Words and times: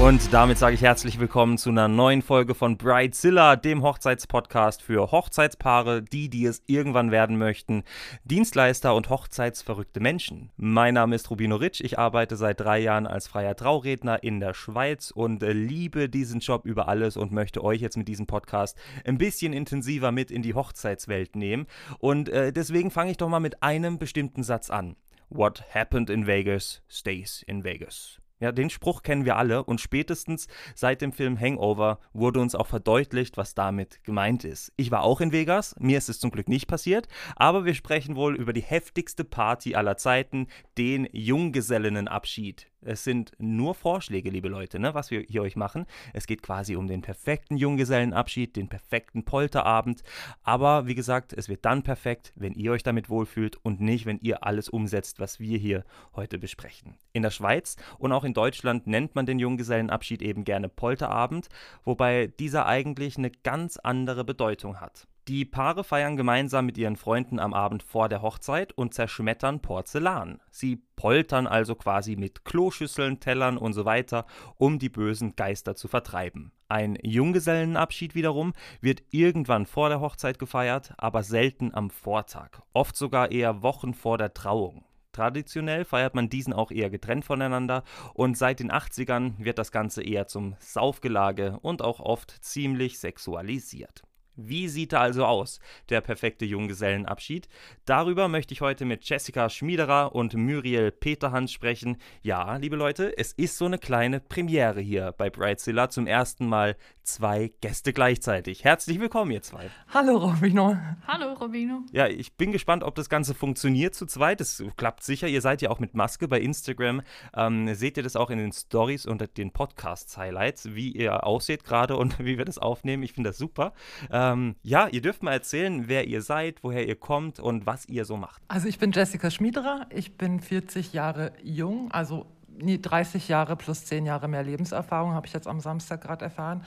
Und 0.00 0.32
damit 0.32 0.58
sage 0.58 0.76
ich 0.76 0.82
herzlich 0.82 1.18
willkommen 1.18 1.58
zu 1.58 1.70
einer 1.70 1.88
neuen 1.88 2.22
Folge 2.22 2.54
von 2.54 2.76
Bridezilla, 2.76 3.56
dem 3.56 3.82
Hochzeitspodcast 3.82 4.80
für 4.80 5.10
Hochzeitspaare, 5.10 6.02
die, 6.02 6.30
die 6.30 6.46
es 6.46 6.62
irgendwann 6.66 7.10
werden 7.10 7.36
möchten, 7.36 7.82
Dienstleister 8.22 8.94
und 8.94 9.10
hochzeitsverrückte 9.10 9.98
Menschen. 9.98 10.50
Mein 10.56 10.94
Name 10.94 11.16
ist 11.16 11.28
Rubino 11.30 11.56
Ritsch, 11.56 11.80
ich 11.80 11.98
arbeite 11.98 12.36
seit 12.36 12.60
drei 12.60 12.78
Jahren 12.78 13.08
als 13.08 13.26
freier 13.26 13.56
Trauredner 13.56 14.22
in 14.22 14.38
der 14.38 14.54
Schweiz 14.54 15.10
und 15.10 15.42
äh, 15.42 15.52
liebe 15.52 16.08
diesen 16.08 16.38
Job 16.38 16.64
über 16.64 16.86
alles 16.86 17.16
und 17.16 17.32
möchte 17.32 17.64
euch 17.64 17.80
jetzt 17.80 17.96
mit 17.96 18.06
diesem 18.06 18.28
Podcast 18.28 18.78
ein 19.04 19.18
bisschen 19.18 19.52
intensiver 19.52 20.12
mit 20.12 20.30
in 20.30 20.42
die 20.42 20.54
Hochzeitswelt 20.54 21.34
nehmen. 21.34 21.66
Und 21.98 22.28
äh, 22.28 22.52
deswegen 22.52 22.92
fange 22.92 23.10
ich 23.10 23.16
doch 23.16 23.28
mal 23.28 23.40
mit 23.40 23.64
einem 23.64 23.98
bestimmten 23.98 24.44
Satz 24.44 24.70
an. 24.70 24.94
What 25.28 25.64
happened 25.74 26.08
in 26.08 26.28
Vegas 26.28 26.82
stays 26.88 27.42
in 27.48 27.64
Vegas. 27.64 28.20
Ja, 28.40 28.52
den 28.52 28.70
Spruch 28.70 29.02
kennen 29.02 29.24
wir 29.24 29.36
alle 29.36 29.64
und 29.64 29.80
spätestens 29.80 30.46
seit 30.76 31.02
dem 31.02 31.12
Film 31.12 31.38
Hangover 31.38 31.98
wurde 32.12 32.40
uns 32.40 32.54
auch 32.54 32.68
verdeutlicht, 32.68 33.36
was 33.36 33.54
damit 33.54 34.04
gemeint 34.04 34.44
ist. 34.44 34.72
Ich 34.76 34.90
war 34.90 35.02
auch 35.02 35.20
in 35.20 35.32
Vegas, 35.32 35.74
mir 35.80 35.98
ist 35.98 36.08
es 36.08 36.20
zum 36.20 36.30
Glück 36.30 36.48
nicht 36.48 36.68
passiert, 36.68 37.08
aber 37.34 37.64
wir 37.64 37.74
sprechen 37.74 38.14
wohl 38.14 38.36
über 38.36 38.52
die 38.52 38.62
heftigste 38.62 39.24
Party 39.24 39.74
aller 39.74 39.96
Zeiten, 39.96 40.46
den 40.76 41.08
Junggesellenabschied. 41.12 42.68
Es 42.80 43.02
sind 43.02 43.32
nur 43.38 43.74
Vorschläge, 43.74 44.30
liebe 44.30 44.48
Leute, 44.48 44.78
ne, 44.78 44.94
was 44.94 45.10
wir 45.10 45.22
hier 45.22 45.42
euch 45.42 45.56
machen. 45.56 45.86
Es 46.12 46.26
geht 46.26 46.42
quasi 46.42 46.76
um 46.76 46.86
den 46.86 47.02
perfekten 47.02 47.56
Junggesellenabschied, 47.56 48.54
den 48.54 48.68
perfekten 48.68 49.24
Polterabend. 49.24 50.02
Aber 50.42 50.86
wie 50.86 50.94
gesagt, 50.94 51.32
es 51.32 51.48
wird 51.48 51.64
dann 51.64 51.82
perfekt, 51.82 52.32
wenn 52.36 52.54
ihr 52.54 52.72
euch 52.72 52.84
damit 52.84 53.10
wohlfühlt 53.10 53.56
und 53.64 53.80
nicht, 53.80 54.06
wenn 54.06 54.20
ihr 54.20 54.44
alles 54.44 54.68
umsetzt, 54.68 55.18
was 55.18 55.40
wir 55.40 55.58
hier 55.58 55.84
heute 56.14 56.38
besprechen. 56.38 56.94
In 57.12 57.22
der 57.22 57.30
Schweiz 57.30 57.76
und 57.98 58.12
auch 58.12 58.24
in 58.24 58.34
Deutschland 58.34 58.86
nennt 58.86 59.14
man 59.16 59.26
den 59.26 59.40
Junggesellenabschied 59.40 60.22
eben 60.22 60.44
gerne 60.44 60.68
Polterabend, 60.68 61.48
wobei 61.84 62.28
dieser 62.38 62.66
eigentlich 62.66 63.18
eine 63.18 63.30
ganz 63.30 63.76
andere 63.76 64.24
Bedeutung 64.24 64.80
hat. 64.80 65.08
Die 65.28 65.44
Paare 65.44 65.84
feiern 65.84 66.16
gemeinsam 66.16 66.64
mit 66.64 66.78
ihren 66.78 66.96
Freunden 66.96 67.38
am 67.38 67.52
Abend 67.52 67.82
vor 67.82 68.08
der 68.08 68.22
Hochzeit 68.22 68.72
und 68.72 68.94
zerschmettern 68.94 69.60
Porzellan. 69.60 70.40
Sie 70.50 70.76
poltern 70.96 71.46
also 71.46 71.74
quasi 71.74 72.16
mit 72.16 72.46
Kloschüsseln, 72.46 73.20
Tellern 73.20 73.58
und 73.58 73.74
so 73.74 73.84
weiter, 73.84 74.24
um 74.56 74.78
die 74.78 74.88
bösen 74.88 75.36
Geister 75.36 75.76
zu 75.76 75.86
vertreiben. 75.86 76.52
Ein 76.68 76.96
Junggesellenabschied 77.02 78.14
wiederum 78.14 78.54
wird 78.80 79.02
irgendwann 79.10 79.66
vor 79.66 79.90
der 79.90 80.00
Hochzeit 80.00 80.38
gefeiert, 80.38 80.94
aber 80.96 81.22
selten 81.22 81.74
am 81.74 81.90
Vortag, 81.90 82.62
oft 82.72 82.96
sogar 82.96 83.30
eher 83.30 83.62
Wochen 83.62 83.92
vor 83.92 84.16
der 84.16 84.32
Trauung. 84.32 84.86
Traditionell 85.12 85.84
feiert 85.84 86.14
man 86.14 86.30
diesen 86.30 86.54
auch 86.54 86.70
eher 86.70 86.88
getrennt 86.88 87.26
voneinander 87.26 87.84
und 88.14 88.38
seit 88.38 88.60
den 88.60 88.72
80ern 88.72 89.34
wird 89.36 89.58
das 89.58 89.72
Ganze 89.72 90.02
eher 90.02 90.26
zum 90.26 90.56
Saufgelage 90.58 91.58
und 91.60 91.82
auch 91.82 92.00
oft 92.00 92.30
ziemlich 92.42 92.98
sexualisiert. 92.98 94.07
Wie 94.40 94.68
sieht 94.68 94.92
er 94.92 95.00
also 95.00 95.24
aus, 95.24 95.58
der 95.88 96.00
perfekte 96.00 96.44
Junggesellenabschied? 96.44 97.48
Darüber 97.84 98.28
möchte 98.28 98.54
ich 98.54 98.60
heute 98.60 98.84
mit 98.84 99.04
Jessica 99.04 99.50
Schmiederer 99.50 100.14
und 100.14 100.34
Muriel 100.34 100.92
Peterhans 100.92 101.50
sprechen. 101.50 101.96
Ja, 102.22 102.54
liebe 102.56 102.76
Leute, 102.76 103.18
es 103.18 103.32
ist 103.32 103.58
so 103.58 103.64
eine 103.64 103.78
kleine 103.78 104.20
Premiere 104.20 104.80
hier 104.80 105.12
bei 105.18 105.28
Brightzilla. 105.28 105.90
Zum 105.90 106.06
ersten 106.06 106.46
Mal 106.46 106.76
zwei 107.02 107.50
Gäste 107.62 107.92
gleichzeitig. 107.92 108.62
Herzlich 108.62 109.00
willkommen, 109.00 109.32
ihr 109.32 109.42
zwei. 109.42 109.70
Hallo, 109.92 110.18
Robino. 110.18 110.76
Hallo, 111.06 111.32
Robino. 111.32 111.80
Ja, 111.90 112.06
ich 112.06 112.36
bin 112.36 112.52
gespannt, 112.52 112.84
ob 112.84 112.94
das 112.94 113.08
Ganze 113.08 113.34
funktioniert 113.34 113.94
zu 113.96 114.06
zweit. 114.06 114.40
Es 114.40 114.62
klappt 114.76 115.02
sicher. 115.02 115.26
Ihr 115.26 115.40
seid 115.40 115.62
ja 115.62 115.70
auch 115.70 115.80
mit 115.80 115.94
Maske 115.94 116.28
bei 116.28 116.38
Instagram. 116.38 117.02
Ähm, 117.34 117.74
seht 117.74 117.96
ihr 117.96 118.02
das 118.04 118.14
auch 118.14 118.30
in 118.30 118.38
den 118.38 118.52
Stories 118.52 119.04
und 119.04 119.36
den 119.36 119.50
Podcast-Highlights, 119.50 120.74
wie 120.74 120.92
ihr 120.92 121.24
aussieht 121.24 121.64
gerade 121.64 121.96
und 121.96 122.18
wie 122.24 122.38
wir 122.38 122.44
das 122.44 122.58
aufnehmen. 122.58 123.02
Ich 123.02 123.14
finde 123.14 123.30
das 123.30 123.38
super. 123.38 123.72
Ähm, 124.12 124.27
ähm, 124.32 124.56
ja, 124.62 124.88
ihr 124.88 125.02
dürft 125.02 125.22
mal 125.22 125.32
erzählen, 125.32 125.88
wer 125.88 126.06
ihr 126.06 126.22
seid, 126.22 126.62
woher 126.62 126.86
ihr 126.86 126.96
kommt 126.96 127.40
und 127.40 127.66
was 127.66 127.88
ihr 127.88 128.04
so 128.04 128.16
macht. 128.16 128.42
Also 128.48 128.68
ich 128.68 128.78
bin 128.78 128.92
Jessica 128.92 129.30
Schmiederer, 129.30 129.86
ich 129.90 130.16
bin 130.16 130.40
40 130.40 130.92
Jahre 130.92 131.32
jung, 131.42 131.90
also 131.92 132.26
30 132.60 133.28
Jahre 133.28 133.56
plus 133.56 133.84
10 133.84 134.06
Jahre 134.06 134.28
mehr 134.28 134.42
Lebenserfahrung, 134.42 135.12
habe 135.12 135.26
ich 135.26 135.32
jetzt 135.32 135.46
am 135.46 135.60
Samstag 135.60 136.00
gerade 136.00 136.24
erfahren. 136.24 136.64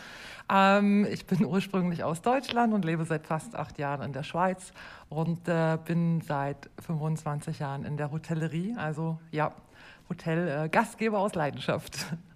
Ähm, 0.50 1.06
ich 1.12 1.26
bin 1.26 1.46
ursprünglich 1.46 2.04
aus 2.04 2.22
Deutschland 2.22 2.74
und 2.74 2.86
lebe 2.86 3.06
seit 3.06 3.28
fast 3.28 3.56
acht 3.56 3.78
Jahren 3.78 4.02
in 4.02 4.14
der 4.14 4.24
Schweiz 4.24 4.72
und 5.10 5.48
äh, 5.48 5.78
bin 5.84 6.22
seit 6.22 6.70
25 6.80 7.60
Jahren 7.60 7.84
in 7.84 7.98
der 7.98 8.12
Hotellerie, 8.12 8.76
also 8.78 9.20
ja, 9.32 9.54
Hotel-Gastgeber 10.10 11.18
äh, 11.18 11.22
aus 11.22 11.36
Leidenschaft. 11.36 12.06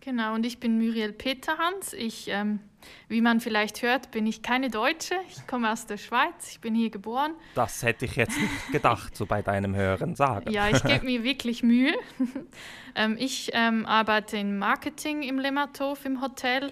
Genau, 0.00 0.34
und 0.34 0.46
ich 0.46 0.58
bin 0.60 0.78
Muriel 0.78 1.12
Peterhans. 1.12 1.92
Ich, 1.92 2.28
ähm, 2.28 2.60
wie 3.08 3.20
man 3.20 3.40
vielleicht 3.40 3.82
hört, 3.82 4.10
bin 4.10 4.26
ich 4.26 4.40
keine 4.40 4.70
Deutsche. 4.70 5.14
Ich 5.28 5.46
komme 5.46 5.70
aus 5.70 5.84
der 5.86 5.98
Schweiz. 5.98 6.50
Ich 6.50 6.60
bin 6.60 6.74
hier 6.74 6.88
geboren. 6.88 7.34
Das 7.54 7.82
hätte 7.82 8.06
ich 8.06 8.16
jetzt 8.16 8.40
nicht 8.40 8.72
gedacht, 8.72 9.14
so 9.14 9.26
bei 9.26 9.42
deinem 9.42 9.76
Hören 9.76 10.14
sagen. 10.16 10.50
Ja, 10.50 10.70
ich 10.70 10.82
gebe 10.82 11.04
mir 11.04 11.22
wirklich 11.22 11.62
Mühe. 11.62 11.92
ähm, 12.94 13.16
ich 13.18 13.50
ähm, 13.52 13.84
arbeite 13.84 14.38
im 14.38 14.56
Marketing 14.58 15.22
im 15.22 15.38
Lemmathof 15.38 16.06
im 16.06 16.22
Hotel. 16.22 16.70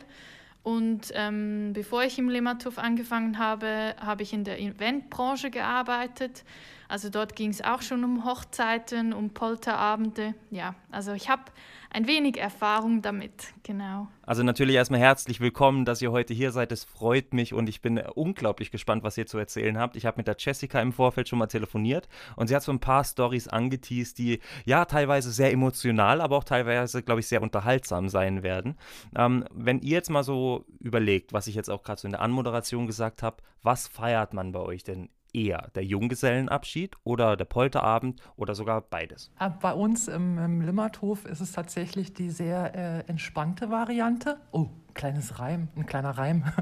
Und 0.63 1.13
ähm, 1.15 1.73
bevor 1.75 2.05
ich 2.05 2.19
im 2.19 2.31
Lemmathof 2.31 2.79
angefangen 2.79 3.39
habe, 3.39 3.95
habe 4.01 4.23
ich 4.23 4.33
in 4.33 4.45
der 4.45 4.59
Eventbranche 4.59 5.51
gearbeitet. 5.51 6.45
Also 6.89 7.11
dort 7.11 7.37
ging 7.37 7.51
es 7.51 7.63
auch 7.63 7.83
schon 7.83 8.03
um 8.03 8.25
Hochzeiten, 8.25 9.13
um 9.13 9.31
Polterabende. 9.31 10.35
Ja, 10.51 10.75
also 10.91 11.13
ich 11.13 11.29
habe 11.29 11.43
ein 11.91 12.07
wenig 12.07 12.39
Erfahrung 12.39 13.03
damit, 13.03 13.49
genau. 13.63 14.09
Also 14.23 14.43
natürlich 14.43 14.75
erstmal 14.75 15.01
herzlich 15.01 15.41
willkommen, 15.41 15.85
dass 15.85 16.01
ihr 16.01 16.13
heute 16.13 16.33
hier 16.33 16.51
seid. 16.51 16.73
Es 16.73 16.85
freut 16.85 17.35
mich 17.35 17.53
und 17.53 17.69
ich 17.69 17.83
bin 17.83 17.99
unglaublich 17.99 18.71
gespannt, 18.71 19.03
was 19.03 19.19
ihr 19.19 19.27
zu 19.27 19.37
erzählen 19.37 19.79
habt. 19.79 19.97
Ich 19.97 20.07
habe 20.07 20.17
mit 20.17 20.29
der 20.29 20.37
Jessica 20.39 20.81
im 20.81 20.95
Vorfeld 20.95 21.29
schon 21.29 21.39
mal 21.39 21.47
telefoniert 21.47 22.09
und 22.37 22.49
sie 22.49 22.57
hat 22.57 22.63
so 22.63 22.73
ein 22.73 22.81
paar 22.81 23.05
Stories 23.05 23.49
angeteased, 23.49 24.17
die 24.17 24.41
ja 24.65 24.87
teilweise 24.87 25.31
sehr 25.31 25.53
emotional, 25.53 26.23
aber 26.23 26.39
auch 26.39 26.45
teilweise, 26.45 27.03
glaube 27.03 27.21
ich, 27.21 27.29
sehr 27.29 27.43
unterhaltsam 27.43 28.09
sein 28.09 28.43
werden. 28.43 28.79
Ähm, 29.15 29.45
wenn 29.53 29.81
ihr 29.81 29.93
jetzt 29.93 30.09
mal 30.09 30.25
so 30.25 30.65
überlegt, 30.81 31.35
was 31.35 31.49
ich 31.49 31.55
jetzt 31.55 31.69
auch 31.69 31.83
gerade 31.83 32.01
so 32.01 32.09
in 32.09 32.13
der 32.13 32.23
Anmoderation 32.23 32.87
gesagt 32.87 33.23
habe, 33.23 33.43
was 33.63 33.89
feiert 33.89 34.33
man 34.33 34.53
bei 34.53 34.61
euch 34.61 34.85
denn 34.85 35.11
eher 35.39 35.71
der 35.75 35.85
Junggesellenabschied 35.85 36.97
oder 37.05 37.37
der 37.37 37.45
Polterabend 37.45 38.21
oder 38.37 38.55
sogar 38.55 38.81
beides? 38.81 39.31
Äh, 39.39 39.51
bei 39.61 39.73
uns 39.73 40.09
im, 40.09 40.39
im 40.39 40.61
Limmerthof 40.61 41.25
ist 41.25 41.41
es 41.41 41.53
tatsächlich 41.53 42.13
die 42.13 42.31
sehr 42.31 42.75
äh, 42.75 43.01
entspannte 43.09 43.71
Variante. 43.71 44.39
Oh, 44.51 44.69
kleines 44.95 45.39
Reim, 45.39 45.69
ein 45.77 45.87
kleiner 45.87 46.11
Reim. 46.11 46.45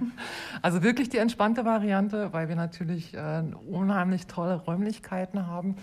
Also 0.62 0.82
wirklich 0.82 1.08
die 1.10 1.18
entspannte 1.18 1.64
Variante, 1.64 2.32
weil 2.32 2.48
wir 2.48 2.56
natürlich 2.56 3.14
äh, 3.14 3.42
unheimlich 3.70 4.26
tolle 4.26 4.56
Räumlichkeiten 4.56 5.46
haben, 5.46 5.76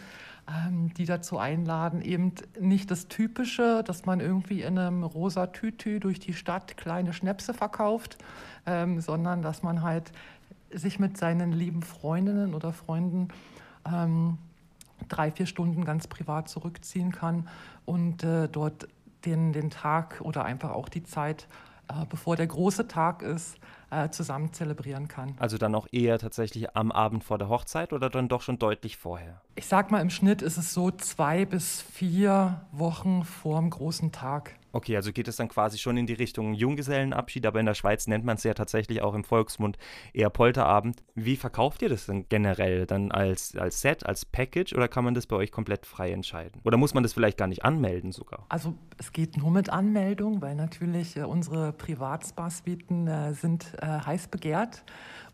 ähm, 0.47 0.93
die 0.95 1.05
dazu 1.05 1.37
einladen, 1.37 2.01
eben 2.01 2.33
nicht 2.59 2.91
das 2.91 3.07
Typische, 3.07 3.83
dass 3.85 4.05
man 4.05 4.19
irgendwie 4.19 4.61
in 4.61 4.77
einem 4.77 5.03
rosa 5.03 5.47
Tütü 5.47 5.99
durch 5.99 6.19
die 6.19 6.33
Stadt 6.33 6.75
kleine 6.75 7.13
Schnäpse 7.13 7.53
verkauft, 7.53 8.17
ähm, 8.65 8.99
sondern 8.99 9.41
dass 9.41 9.63
man 9.63 9.83
halt 9.83 10.11
sich 10.73 10.99
mit 10.99 11.17
seinen 11.17 11.51
lieben 11.51 11.81
Freundinnen 11.81 12.53
oder 12.53 12.73
Freunden 12.73 13.29
ähm, 13.85 14.37
drei, 15.07 15.31
vier 15.31 15.45
Stunden 15.45 15.85
ganz 15.85 16.07
privat 16.07 16.49
zurückziehen 16.49 17.11
kann 17.11 17.47
und 17.85 18.23
äh, 18.23 18.47
dort 18.47 18.87
den, 19.25 19.53
den 19.53 19.69
Tag 19.69 20.21
oder 20.21 20.45
einfach 20.45 20.71
auch 20.71 20.89
die 20.89 21.03
Zeit, 21.03 21.47
äh, 21.87 22.05
bevor 22.09 22.35
der 22.35 22.47
große 22.47 22.87
Tag 22.87 23.21
ist, 23.21 23.57
äh, 23.89 24.09
zusammen 24.09 24.53
zelebrieren 24.53 25.07
kann. 25.07 25.35
Also 25.39 25.57
dann 25.57 25.75
auch 25.75 25.87
eher 25.91 26.19
tatsächlich 26.19 26.75
am 26.75 26.91
Abend 26.91 27.23
vor 27.23 27.37
der 27.37 27.49
Hochzeit 27.49 27.93
oder 27.93 28.09
dann 28.09 28.27
doch 28.27 28.41
schon 28.41 28.59
deutlich 28.59 28.97
vorher? 28.97 29.41
Ich 29.55 29.67
sag 29.67 29.91
mal, 29.91 30.01
im 30.01 30.09
Schnitt 30.09 30.41
ist 30.41 30.57
es 30.57 30.73
so 30.73 30.91
zwei 30.91 31.45
bis 31.45 31.81
vier 31.81 32.61
Wochen 32.71 33.23
vor 33.23 33.59
dem 33.59 33.69
großen 33.69 34.11
Tag. 34.11 34.55
Okay, 34.73 34.95
also 34.95 35.13
geht 35.13 35.27
es 35.27 35.35
dann 35.35 35.49
quasi 35.49 35.77
schon 35.77 35.97
in 35.97 36.07
die 36.07 36.13
Richtung 36.13 36.55
Junggesellenabschied, 36.55 37.45
aber 37.45 37.59
in 37.59 37.67
der 37.67 37.75
Schweiz 37.75 38.07
nennt 38.07 38.25
man 38.25 38.37
es 38.37 38.43
ja 38.43 38.55
tatsächlich 38.55 39.03
auch 39.03 39.13
im 39.13 39.23
Volksmund 39.23 39.77
eher 40.13 40.31
Polterabend. 40.31 41.03
Wie 41.13 41.35
verkauft 41.35 41.83
ihr 41.83 41.89
das 41.89 42.07
denn 42.07 42.25
generell? 42.27 42.87
Dann 42.87 43.11
als, 43.11 43.55
als 43.55 43.81
Set, 43.81 44.03
als 44.03 44.25
Package 44.25 44.73
oder 44.73 44.87
kann 44.87 45.03
man 45.03 45.13
das 45.13 45.27
bei 45.27 45.35
euch 45.35 45.51
komplett 45.51 45.85
frei 45.85 46.11
entscheiden? 46.11 46.59
Oder 46.63 46.77
muss 46.77 46.95
man 46.95 47.03
das 47.03 47.13
vielleicht 47.13 47.37
gar 47.37 47.47
nicht 47.47 47.63
anmelden 47.63 48.11
sogar? 48.11 48.47
Also 48.49 48.73
es 48.97 49.11
geht 49.11 49.37
nur 49.37 49.51
mit 49.51 49.69
Anmeldung, 49.69 50.41
weil 50.41 50.55
natürlich 50.55 51.17
äh, 51.17 51.21
unsere 51.21 51.71
Privatspa-Suiten 51.71 53.07
äh, 53.07 53.33
sind 53.35 53.75
äh, 53.79 53.85
heiß 53.85 54.29
begehrt. 54.29 54.83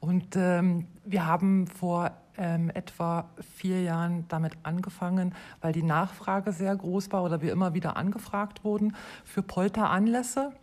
Und 0.02 0.36
ähm, 0.36 0.88
wir 1.06 1.26
haben 1.26 1.68
vor 1.68 2.12
ähm, 2.40 2.72
etwa 2.74 3.30
vier 3.58 3.84
Jahren 3.84 4.26
damit 4.30 4.58
angefangen, 4.64 5.36
weil 5.62 5.74
die 5.74 5.84
Nachfrage 5.84 6.54
sehr 6.54 6.76
groß 6.76 7.12
war 7.12 7.24
oder 7.24 7.42
wir 7.42 7.52
immer 7.52 7.74
wieder 7.74 7.98
angefragt 7.98 8.64
wurden 8.64 8.96
für 9.26 9.44
Polteranlässe. 9.44 10.54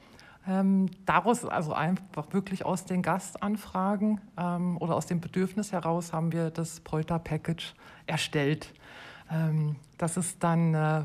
Ähm, 0.49 0.89
daraus, 1.05 1.45
also 1.45 1.75
einfach 1.75 2.33
wirklich 2.33 2.65
aus 2.65 2.85
den 2.85 3.03
Gastanfragen 3.03 4.21
ähm, 4.39 4.79
oder 4.79 4.95
aus 4.95 5.07
dem 5.07 5.21
Bedürfnis 5.21 5.73
heraus, 5.73 6.13
haben 6.13 6.33
wir 6.33 6.51
das 6.51 6.81
Polter-Package 6.81 7.75
erstellt. 8.07 8.73
Ähm, 9.31 9.77
das 9.99 10.17
ist 10.17 10.43
dann 10.43 10.75
äh, 10.75 11.05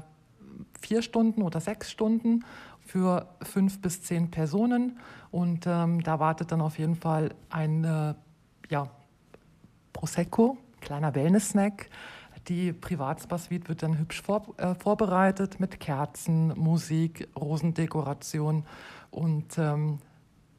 vier 0.79 1.01
Stunden 1.01 1.41
oder 1.41 1.59
sechs 1.59 1.91
Stunden 1.91 2.45
für 2.79 3.27
fünf 3.41 3.81
bis 3.81 4.03
zehn 4.03 4.31
Personen. 4.31 4.99
Und 5.31 5.65
ähm, 5.65 6.01
da 6.03 6.19
wartet 6.19 6.51
dann 6.51 6.61
auf 6.61 6.77
jeden 6.77 6.95
Fall 6.95 7.33
ein 7.49 7.83
äh, 7.83 8.13
ja, 8.69 8.89
Prosecco, 10.01 10.57
kleiner 10.79 11.13
Wellness-Snack. 11.13 11.87
Die 12.47 12.73
Privatspa-Suite 12.73 13.69
wird 13.69 13.83
dann 13.83 13.99
hübsch 13.99 14.23
vor, 14.23 14.47
äh, 14.57 14.73
vorbereitet 14.73 15.59
mit 15.59 15.79
Kerzen, 15.79 16.47
Musik, 16.57 17.29
Rosendekoration 17.39 18.65
und 19.11 19.59
ähm, 19.59 19.99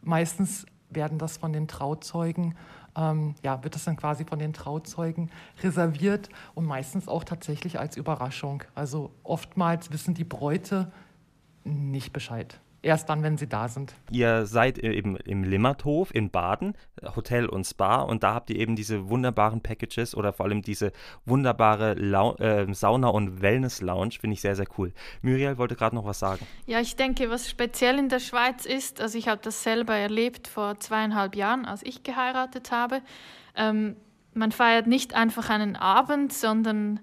meistens 0.01 0.65
werden 0.91 1.19
das 1.19 1.39
von 1.39 1.53
den 1.53 1.67
Trauzeugen, 1.67 2.55
ähm, 2.97 3.35
ja, 3.43 3.65
wird 3.65 3.75
das 3.75 3.83
dann 3.83 3.97
quasi 3.97 4.25
von 4.25 4.39
den 4.39 4.53
Trauzeugen 4.53 5.29
reserviert 5.61 6.29
und 6.55 6.65
meistens 6.65 7.09
auch 7.09 7.25
tatsächlich 7.25 7.81
als 7.81 7.97
Überraschung. 7.97 8.63
Also 8.77 9.11
oftmals 9.25 9.91
wissen 9.91 10.15
die 10.15 10.23
Bräute 10.23 10.93
nicht 11.65 12.13
Bescheid 12.13 12.61
erst 12.83 13.09
dann, 13.09 13.23
wenn 13.23 13.39
sie 13.39 13.47
da 13.47 13.69
sind. 13.69 13.95
Ihr 14.11 14.47
seid 14.47 14.79
eben 14.79 15.17
im 15.17 15.45
Limmathof 15.45 16.15
in 16.15 16.31
Baden, 16.31 16.75
Hotel 17.17 17.47
und 17.47 17.65
Spa, 17.65 18.03
und 18.03 18.23
da 18.23 18.35
habt 18.35 18.51
ihr 18.51 18.57
eben 18.57 18.77
diese 18.77 19.09
wunderbaren 19.09 19.63
Packages 19.63 20.15
oder 20.15 20.33
vor 20.33 20.47
allem 20.47 20.63
diese 20.63 20.93
wunderbare 21.25 21.95
Lau 21.95 22.35
äh, 22.37 22.67
Sauna- 22.75 23.09
und 23.09 23.41
Wellness-Lounge, 23.41 24.19
finde 24.21 24.35
ich 24.35 24.41
sehr, 24.41 24.57
sehr 24.57 24.67
cool. 24.79 24.93
Muriel 25.23 25.59
wollte 25.59 25.77
gerade 25.77 25.95
noch 25.95 26.05
was 26.05 26.19
sagen. 26.19 26.47
Ja, 26.67 26.81
ich 26.81 26.97
denke, 26.97 27.31
was 27.31 27.49
speziell 27.49 27.99
in 27.99 28.09
der 28.09 28.21
Schweiz 28.21 28.67
ist, 28.67 29.01
also 29.01 29.17
ich 29.17 29.29
habe 29.29 29.41
das 29.43 29.63
selber 29.63 29.95
erlebt 29.95 30.49
vor 30.49 30.79
zweieinhalb 30.81 31.37
Jahren, 31.37 31.65
als 31.65 31.83
ich 31.83 32.03
geheiratet 32.03 32.73
habe. 32.73 33.01
Ähm, 33.55 33.97
man 34.35 34.51
feiert 34.51 34.87
nicht 34.87 35.15
einfach 35.15 35.51
einen 35.51 35.77
Abend, 35.77 36.33
sondern 36.33 37.01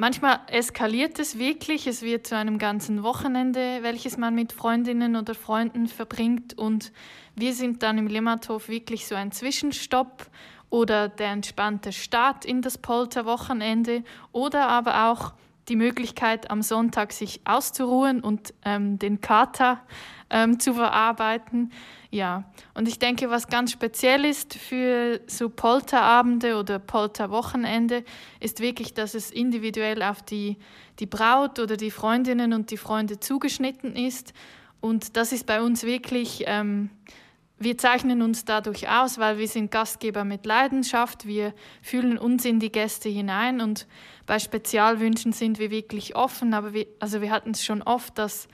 Manchmal 0.00 0.38
eskaliert 0.46 1.18
es 1.18 1.40
wirklich, 1.40 1.88
es 1.88 2.02
wird 2.02 2.24
zu 2.28 2.36
einem 2.36 2.58
ganzen 2.58 3.02
Wochenende, 3.02 3.82
welches 3.82 4.16
man 4.16 4.32
mit 4.32 4.52
Freundinnen 4.52 5.16
oder 5.16 5.34
Freunden 5.34 5.88
verbringt. 5.88 6.56
Und 6.56 6.92
wir 7.34 7.52
sind 7.52 7.82
dann 7.82 7.98
im 7.98 8.06
Limmathof 8.06 8.68
wirklich 8.68 9.08
so 9.08 9.16
ein 9.16 9.32
Zwischenstopp 9.32 10.28
oder 10.70 11.08
der 11.08 11.32
entspannte 11.32 11.90
Start 11.90 12.44
in 12.44 12.62
das 12.62 12.78
Polterwochenende 12.78 14.04
oder 14.30 14.68
aber 14.68 15.10
auch 15.10 15.32
die 15.68 15.74
Möglichkeit 15.74 16.48
am 16.48 16.62
Sonntag 16.62 17.12
sich 17.12 17.40
auszuruhen 17.44 18.20
und 18.20 18.54
ähm, 18.64 19.00
den 19.00 19.20
Kater 19.20 19.80
ähm, 20.30 20.58
zu 20.60 20.74
verarbeiten. 20.74 21.72
Ja, 22.10 22.44
und 22.74 22.88
ich 22.88 22.98
denke, 22.98 23.28
was 23.28 23.48
ganz 23.48 23.72
speziell 23.72 24.24
ist 24.24 24.54
für 24.54 25.20
so 25.26 25.50
Polterabende 25.50 26.56
oder 26.56 26.78
Polterwochenende, 26.78 28.04
ist 28.40 28.60
wirklich, 28.60 28.94
dass 28.94 29.14
es 29.14 29.30
individuell 29.30 30.02
auf 30.02 30.22
die, 30.22 30.56
die 31.00 31.06
Braut 31.06 31.58
oder 31.58 31.76
die 31.76 31.90
Freundinnen 31.90 32.52
und 32.52 32.70
die 32.70 32.78
Freunde 32.78 33.20
zugeschnitten 33.20 33.94
ist. 33.94 34.32
Und 34.80 35.16
das 35.16 35.32
ist 35.32 35.44
bei 35.44 35.60
uns 35.60 35.82
wirklich, 35.82 36.44
ähm, 36.46 36.88
wir 37.58 37.76
zeichnen 37.76 38.22
uns 38.22 38.44
dadurch 38.44 38.88
aus, 38.88 39.18
weil 39.18 39.38
wir 39.38 39.48
sind 39.48 39.70
Gastgeber 39.70 40.24
mit 40.24 40.46
Leidenschaft, 40.46 41.26
wir 41.26 41.52
fühlen 41.82 42.16
uns 42.16 42.44
in 42.44 42.60
die 42.60 42.70
Gäste 42.70 43.08
hinein 43.08 43.60
und 43.60 43.86
bei 44.26 44.38
Spezialwünschen 44.38 45.32
sind 45.32 45.58
wir 45.58 45.70
wirklich 45.70 46.14
offen, 46.14 46.54
aber 46.54 46.72
wir, 46.72 46.86
also 47.00 47.20
wir 47.20 47.32
hatten 47.32 47.50
es 47.50 47.64
schon 47.64 47.82
oft, 47.82 48.16
dass 48.16 48.48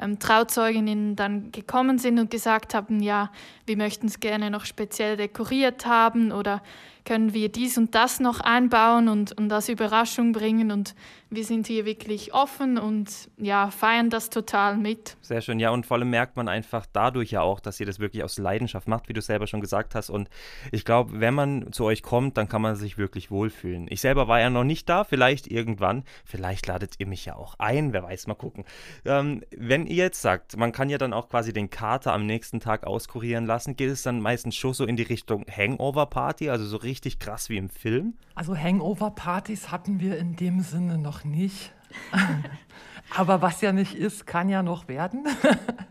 ähm, 0.00 0.18
Trauzeuginnen 0.18 1.16
dann 1.16 1.52
gekommen 1.52 1.98
sind 1.98 2.18
und 2.18 2.30
gesagt 2.30 2.74
haben, 2.74 3.00
ja, 3.00 3.30
wir 3.66 3.76
möchten 3.76 4.06
es 4.06 4.20
gerne 4.20 4.50
noch 4.50 4.64
speziell 4.64 5.16
dekoriert 5.16 5.86
haben 5.86 6.32
oder 6.32 6.62
können 7.08 7.32
wir 7.32 7.48
dies 7.48 7.78
und 7.78 7.94
das 7.94 8.20
noch 8.20 8.40
einbauen 8.40 9.08
und, 9.08 9.32
und 9.32 9.50
als 9.50 9.70
Überraschung 9.70 10.32
bringen. 10.32 10.70
Und 10.70 10.94
wir 11.30 11.42
sind 11.42 11.66
hier 11.66 11.86
wirklich 11.86 12.34
offen 12.34 12.76
und 12.76 13.30
ja, 13.38 13.70
feiern 13.70 14.10
das 14.10 14.28
total 14.28 14.76
mit. 14.76 15.16
Sehr 15.22 15.40
schön, 15.40 15.58
ja, 15.58 15.70
und 15.70 15.86
vor 15.86 15.96
allem 15.96 16.10
merkt 16.10 16.36
man 16.36 16.48
einfach 16.48 16.84
dadurch 16.92 17.30
ja 17.30 17.40
auch, 17.40 17.60
dass 17.60 17.80
ihr 17.80 17.86
das 17.86 17.98
wirklich 17.98 18.24
aus 18.24 18.36
Leidenschaft 18.36 18.88
macht, 18.88 19.08
wie 19.08 19.14
du 19.14 19.22
selber 19.22 19.46
schon 19.46 19.62
gesagt 19.62 19.94
hast. 19.94 20.10
Und 20.10 20.28
ich 20.70 20.84
glaube, 20.84 21.18
wenn 21.18 21.32
man 21.32 21.72
zu 21.72 21.84
euch 21.84 22.02
kommt, 22.02 22.36
dann 22.36 22.46
kann 22.46 22.60
man 22.60 22.76
sich 22.76 22.98
wirklich 22.98 23.30
wohlfühlen. 23.30 23.86
Ich 23.88 24.02
selber 24.02 24.28
war 24.28 24.40
ja 24.40 24.50
noch 24.50 24.64
nicht 24.64 24.86
da, 24.90 25.02
vielleicht 25.02 25.46
irgendwann. 25.46 26.04
Vielleicht 26.26 26.66
ladet 26.66 26.96
ihr 26.98 27.06
mich 27.06 27.24
ja 27.24 27.36
auch 27.36 27.54
ein, 27.58 27.94
wer 27.94 28.02
weiß, 28.02 28.26
mal 28.26 28.34
gucken. 28.34 28.66
Ähm, 29.06 29.42
wenn 29.56 29.86
ihr 29.86 30.04
jetzt 30.04 30.20
sagt, 30.20 30.58
man 30.58 30.72
kann 30.72 30.90
ja 30.90 30.98
dann 30.98 31.14
auch 31.14 31.30
quasi 31.30 31.54
den 31.54 31.70
Kater 31.70 32.12
am 32.12 32.26
nächsten 32.26 32.60
Tag 32.60 32.86
auskurieren 32.86 33.46
lassen, 33.46 33.76
geht 33.76 33.88
es 33.88 34.02
dann 34.02 34.20
meistens 34.20 34.56
schon 34.56 34.74
so 34.74 34.84
in 34.84 34.96
die 34.96 35.04
Richtung 35.04 35.46
Hangover-Party, 35.50 36.50
also 36.50 36.66
so 36.66 36.76
richtig 36.76 36.97
richtig 36.98 37.20
krass 37.20 37.48
wie 37.48 37.58
im 37.58 37.68
Film? 37.68 38.14
Also 38.34 38.56
Hangover-Partys 38.56 39.70
hatten 39.70 40.00
wir 40.00 40.18
in 40.18 40.34
dem 40.34 40.62
Sinne 40.62 40.98
noch 40.98 41.22
nicht. 41.22 41.72
Aber 43.16 43.40
was 43.40 43.60
ja 43.60 43.72
nicht 43.72 43.94
ist, 43.94 44.26
kann 44.26 44.48
ja 44.48 44.64
noch 44.64 44.88
werden. 44.88 45.24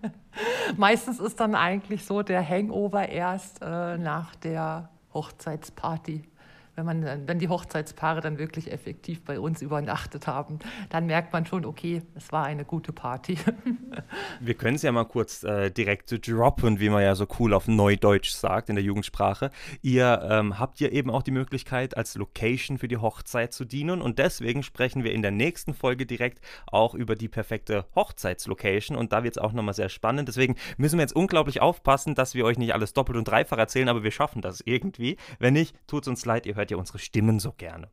Meistens 0.78 1.22
ist 1.22 1.40
dann 1.40 1.56
eigentlich 1.56 2.04
so 2.04 2.24
der 2.24 2.48
Hangover 2.48 3.08
erst 3.08 3.62
äh, 3.62 3.98
nach 3.98 4.36
der 4.36 4.90
Hochzeitsparty 5.14 6.24
wenn, 6.78 6.86
man, 6.86 7.28
wenn 7.28 7.40
die 7.40 7.50
Hochzeitspaare 7.50 8.22
dann 8.22 8.38
wirklich 8.38 8.72
effektiv 8.72 9.26
bei 9.26 9.40
uns 9.40 9.64
übernachtet 9.64 10.28
haben, 10.28 10.60
dann 10.90 11.08
merkt 11.08 11.34
man 11.34 11.44
schon, 11.44 11.66
okay, 11.66 12.04
es 12.14 12.32
war 12.32 12.46
eine 12.46 12.66
gute 12.66 12.94
Party. 12.94 13.36
Wir 14.40 14.54
können 14.54 14.76
es 14.76 14.84
ja 14.84 14.92
mal 14.92 15.06
kurz 15.06 15.44
äh, 15.44 15.72
direkt 15.72 16.12
droppen, 16.28 16.80
wie 16.80 16.90
man 16.90 17.02
ja 17.02 17.16
so 17.16 17.26
cool 17.40 17.56
auf 17.56 17.68
Neudeutsch 17.68 18.30
sagt 18.30 18.70
in 18.70 18.76
der 18.76 18.84
Jugendsprache. 18.84 19.50
Ihr 19.82 20.22
ähm, 20.30 20.60
habt 20.60 20.80
ja 20.80 20.90
eben 20.90 21.10
auch 21.10 21.24
die 21.24 21.32
Möglichkeit, 21.32 21.98
als 21.98 22.14
Location 22.14 22.78
für 22.78 22.88
die 22.88 22.98
Hochzeit 22.98 23.54
zu 23.54 23.66
dienen 23.66 24.00
und 24.00 24.20
deswegen 24.20 24.62
sprechen 24.62 25.04
wir 25.04 25.14
in 25.14 25.24
der 25.24 25.32
nächsten 25.32 25.74
Folge 25.74 26.06
direkt 26.06 26.42
auch 26.68 26.94
über 26.94 27.16
die 27.16 27.28
perfekte 27.28 27.86
Hochzeitslocation 27.96 28.96
und 28.96 29.14
da 29.14 29.24
wird 29.24 29.36
es 29.36 29.42
auch 29.42 29.52
nochmal 29.52 29.74
sehr 29.74 29.90
spannend. 29.90 30.28
Deswegen 30.28 30.56
müssen 30.78 31.00
wir 31.00 31.02
jetzt 31.02 31.16
unglaublich 31.16 31.60
aufpassen, 31.60 32.14
dass 32.14 32.36
wir 32.36 32.46
euch 32.46 32.60
nicht 32.60 32.76
alles 32.76 32.94
doppelt 32.94 33.18
und 33.18 33.28
dreifach 33.28 33.58
erzählen, 33.58 33.90
aber 33.90 34.04
wir 34.04 34.12
schaffen 34.12 34.44
das 34.44 34.62
irgendwie. 34.64 35.18
Wenn 35.40 35.54
nicht, 35.54 35.76
tut 35.88 36.04
es 36.04 36.08
uns 36.08 36.24
leid, 36.24 36.46
ihr 36.46 36.54
hört 36.54 36.67
hört 36.68 36.72
ja 36.72 36.78
unsere 36.78 37.00
Stimmen 37.00 37.40
so 37.40 37.54
gerne. 37.54 37.90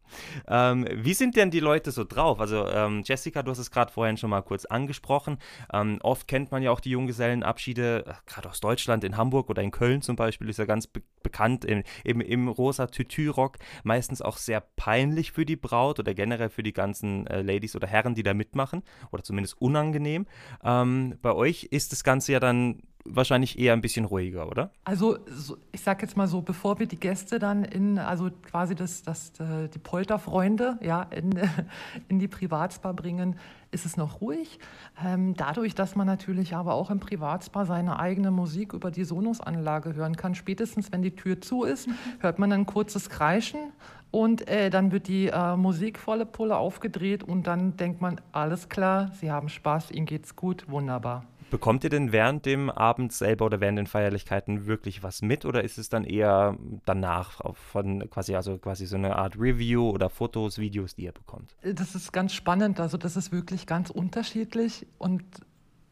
Ähm, 0.49 0.87
wie 0.93 1.15
sind 1.15 1.37
denn 1.37 1.51
die 1.51 1.61
Leute 1.61 1.93
so 1.93 2.05
drauf? 2.05 2.41
Also 2.41 2.67
ähm, 2.67 3.03
Jessica, 3.05 3.43
du 3.43 3.53
hast 3.53 3.59
es 3.59 3.71
gerade 3.71 3.93
vorhin 3.93 4.17
schon 4.17 4.31
mal 4.31 4.43
kurz 4.43 4.65
angesprochen. 4.65 5.39
Ähm, 5.73 5.99
oft 6.03 6.27
kennt 6.27 6.51
man 6.51 6.63
ja 6.63 6.73
auch 6.73 6.81
die 6.81 6.91
Junggesellenabschiede, 6.91 8.05
äh, 8.07 8.13
gerade 8.27 8.51
aus 8.51 8.61
Deutschland, 8.61 9.05
in 9.05 9.17
Hamburg 9.17 9.49
oder 9.49 9.63
in 9.63 9.71
Köln 9.71 10.03
zum 10.03 10.17
Beispiel, 10.17 10.49
ist 10.49 10.59
ja 10.59 10.65
ganz 10.65 10.87
be 10.87 11.03
bekannt, 11.23 11.65
im, 11.65 11.85
im, 12.05 12.21
im 12.21 12.49
rosa 12.49 12.87
Tütü-Rock. 12.87 13.57
Meistens 13.83 14.21
auch 14.21 14.37
sehr 14.37 14.61
peinlich 14.61 15.33
für 15.33 15.47
die 15.47 15.57
Braut 15.57 15.99
oder 15.99 16.13
generell 16.13 16.51
für 16.51 16.63
die 16.63 16.75
ganzen 16.75 17.27
äh, 17.29 17.41
Ladies 17.41 17.75
oder 17.75 17.87
Herren, 17.87 18.15
die 18.15 18.23
da 18.23 18.35
mitmachen 18.35 18.83
oder 19.11 19.23
zumindest 19.23 19.59
unangenehm. 19.59 20.27
Ähm, 20.63 21.17
bei 21.23 21.33
euch 21.33 21.65
ist 21.71 21.93
das 21.93 22.05
Ganze 22.05 22.33
ja 22.33 22.41
dann 22.41 22.83
wahrscheinlich 23.05 23.59
eher 23.59 23.73
ein 23.73 23.81
bisschen 23.81 24.05
ruhiger, 24.05 24.49
oder? 24.49 24.71
Also 24.85 25.19
so, 25.27 25.57
ich 25.73 25.83
sage 25.83 26.03
jetzt 26.03 26.17
mal 26.17 26.27
so, 26.27 26.41
bevor 26.41 26.79
wir 26.79 26.87
die 26.87 26.99
Gäste 26.99 27.39
dann 27.39 27.65
in, 27.65 27.99
also 27.99 28.31
quasi 28.43 28.75
das, 28.75 29.03
das, 29.03 29.33
äh, 29.41 29.69
die 29.69 29.79
Polterfreunde 29.79 30.79
ja, 30.83 31.03
in, 31.03 31.31
in 32.09 32.19
die 32.19 32.29
Privatspa 32.29 32.93
bringen, 32.93 33.37
ist 33.71 33.85
es 33.85 33.97
noch 33.97 34.21
ruhig. 34.21 34.59
Ähm, 35.05 35.35
dadurch, 35.35 35.75
dass 35.75 35.97
man 35.97 36.07
natürlich 36.07 36.55
aber 36.55 36.75
auch 36.75 36.91
im 36.91 37.01
Privatspa 37.01 37.67
seine 37.67 37.99
eigene 37.99 38.31
Musik 38.31 38.73
über 38.73 38.91
die 38.91 39.05
Sonos-Anlage 39.05 39.95
hören 39.95 40.17
kann, 40.17 40.35
spätestens 40.35 40.93
wenn 40.93 41.03
die 41.03 41.15
Tür 41.15 41.41
zu 41.41 41.65
ist, 41.65 41.89
mhm. 41.89 41.95
hört 42.21 42.39
man 42.39 42.53
ein 42.53 42.67
kurzes 42.67 43.11
Kreischen 43.11 43.73
und 44.11 44.49
äh, 44.49 44.71
dann 44.71 44.93
wird 44.93 45.09
die 45.09 45.27
äh, 45.27 45.57
Musik 45.57 45.99
volle 45.99 46.25
Pulle 46.25 46.57
aufgedreht 46.57 47.25
und 47.25 47.49
dann 47.49 47.77
denkt 47.77 48.01
man, 48.01 48.21
alles 48.31 48.69
klar, 48.69 49.11
Sie 49.21 49.31
haben 49.31 49.49
Spaß, 49.49 49.91
Ihnen 49.91 50.07
geht's 50.07 50.37
gut, 50.37 50.71
wunderbar. 50.71 51.25
Bekommt 51.55 51.85
ihr 51.85 51.91
denn 51.91 52.11
während 52.11 52.47
dem 52.47 52.69
Abend 52.69 53.13
selber 53.13 53.47
oder 53.47 53.61
während 53.61 53.79
den 53.79 53.87
Feierlichkeiten 53.87 54.67
wirklich 54.67 55.05
was 55.05 55.23
mit 55.23 55.45
oder 55.45 55.63
ist 55.63 55.79
es 55.79 55.89
dann 55.89 56.03
eher 56.03 56.59
danach 56.85 57.41
von 57.55 58.11
quasi 58.11 58.35
also 58.35 58.59
quasi 58.59 58.87
so 58.87 58.97
eine 58.97 59.15
Art 59.15 59.39
Review 59.39 59.89
oder 59.89 60.11
Fotos, 60.11 60.59
Videos, 60.59 60.97
die 60.97 61.05
ihr 61.05 61.13
bekommt? 61.13 61.55
Das 61.63 61.95
ist 61.95 62.13
ganz 62.13 62.33
spannend, 62.35 62.81
also 62.81 62.99
das 62.99 63.17
ist 63.17 63.31
wirklich 63.31 63.69
ganz 63.69 63.91
unterschiedlich 63.91 64.85
und 64.99 65.23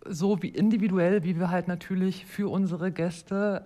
so 0.05 0.43
wie 0.43 0.49
individuell, 0.49 1.23
wie 1.23 1.39
wir 1.39 1.51
halt 1.51 1.69
natürlich 1.69 2.27
für 2.27 2.51
unsere 2.51 2.91
Gäste 2.91 3.65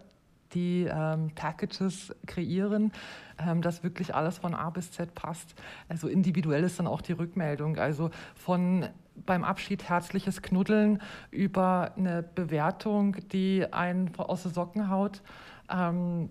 die 0.53 0.87
ähm, 0.93 1.31
Packages 1.35 2.15
kreieren, 2.27 2.93
ähm, 3.39 3.63
dass 3.63 3.83
wirklich 3.83 4.15
alles 4.15 4.37
von 4.37 4.55
A 4.55 4.69
bis 4.69 4.93
Z 4.93 5.15
passt. 5.15 5.55
Also 5.89 6.09
individuell 6.09 6.63
ist 6.63 6.79
dann 6.79 6.89
auch 6.89 7.01
die 7.01 7.13
Rückmeldung. 7.13 7.79
Also 7.79 8.11
von 8.35 8.87
beim 9.25 9.45
Abschied 9.45 9.89
herzliches 9.89 10.43
Knuddeln 10.43 11.01
über 11.31 11.93
eine 11.97 12.23
Bewertung, 12.23 13.17
die 13.33 13.73
einen 13.73 14.15
aus 14.17 14.43
den 14.43 14.53
Socken 14.53 14.91
haut. 14.91 15.23
Ähm, 15.71 16.31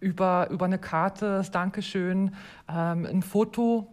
über, 0.00 0.50
über 0.50 0.66
eine 0.66 0.78
Karte, 0.78 1.38
das 1.38 1.50
Dankeschön, 1.50 2.34
ähm, 2.68 3.06
ein 3.06 3.22
Foto 3.22 3.88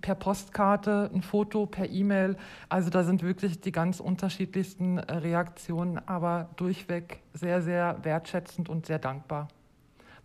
per 0.00 0.14
Postkarte, 0.14 1.10
ein 1.12 1.22
Foto 1.22 1.66
per 1.66 1.90
E-Mail. 1.90 2.36
Also 2.68 2.90
da 2.90 3.02
sind 3.02 3.22
wirklich 3.22 3.60
die 3.60 3.72
ganz 3.72 3.98
unterschiedlichsten 3.98 4.98
Reaktionen, 5.00 5.98
aber 6.06 6.50
durchweg 6.56 7.22
sehr, 7.32 7.60
sehr 7.62 8.04
wertschätzend 8.04 8.68
und 8.68 8.86
sehr 8.86 9.00
dankbar 9.00 9.48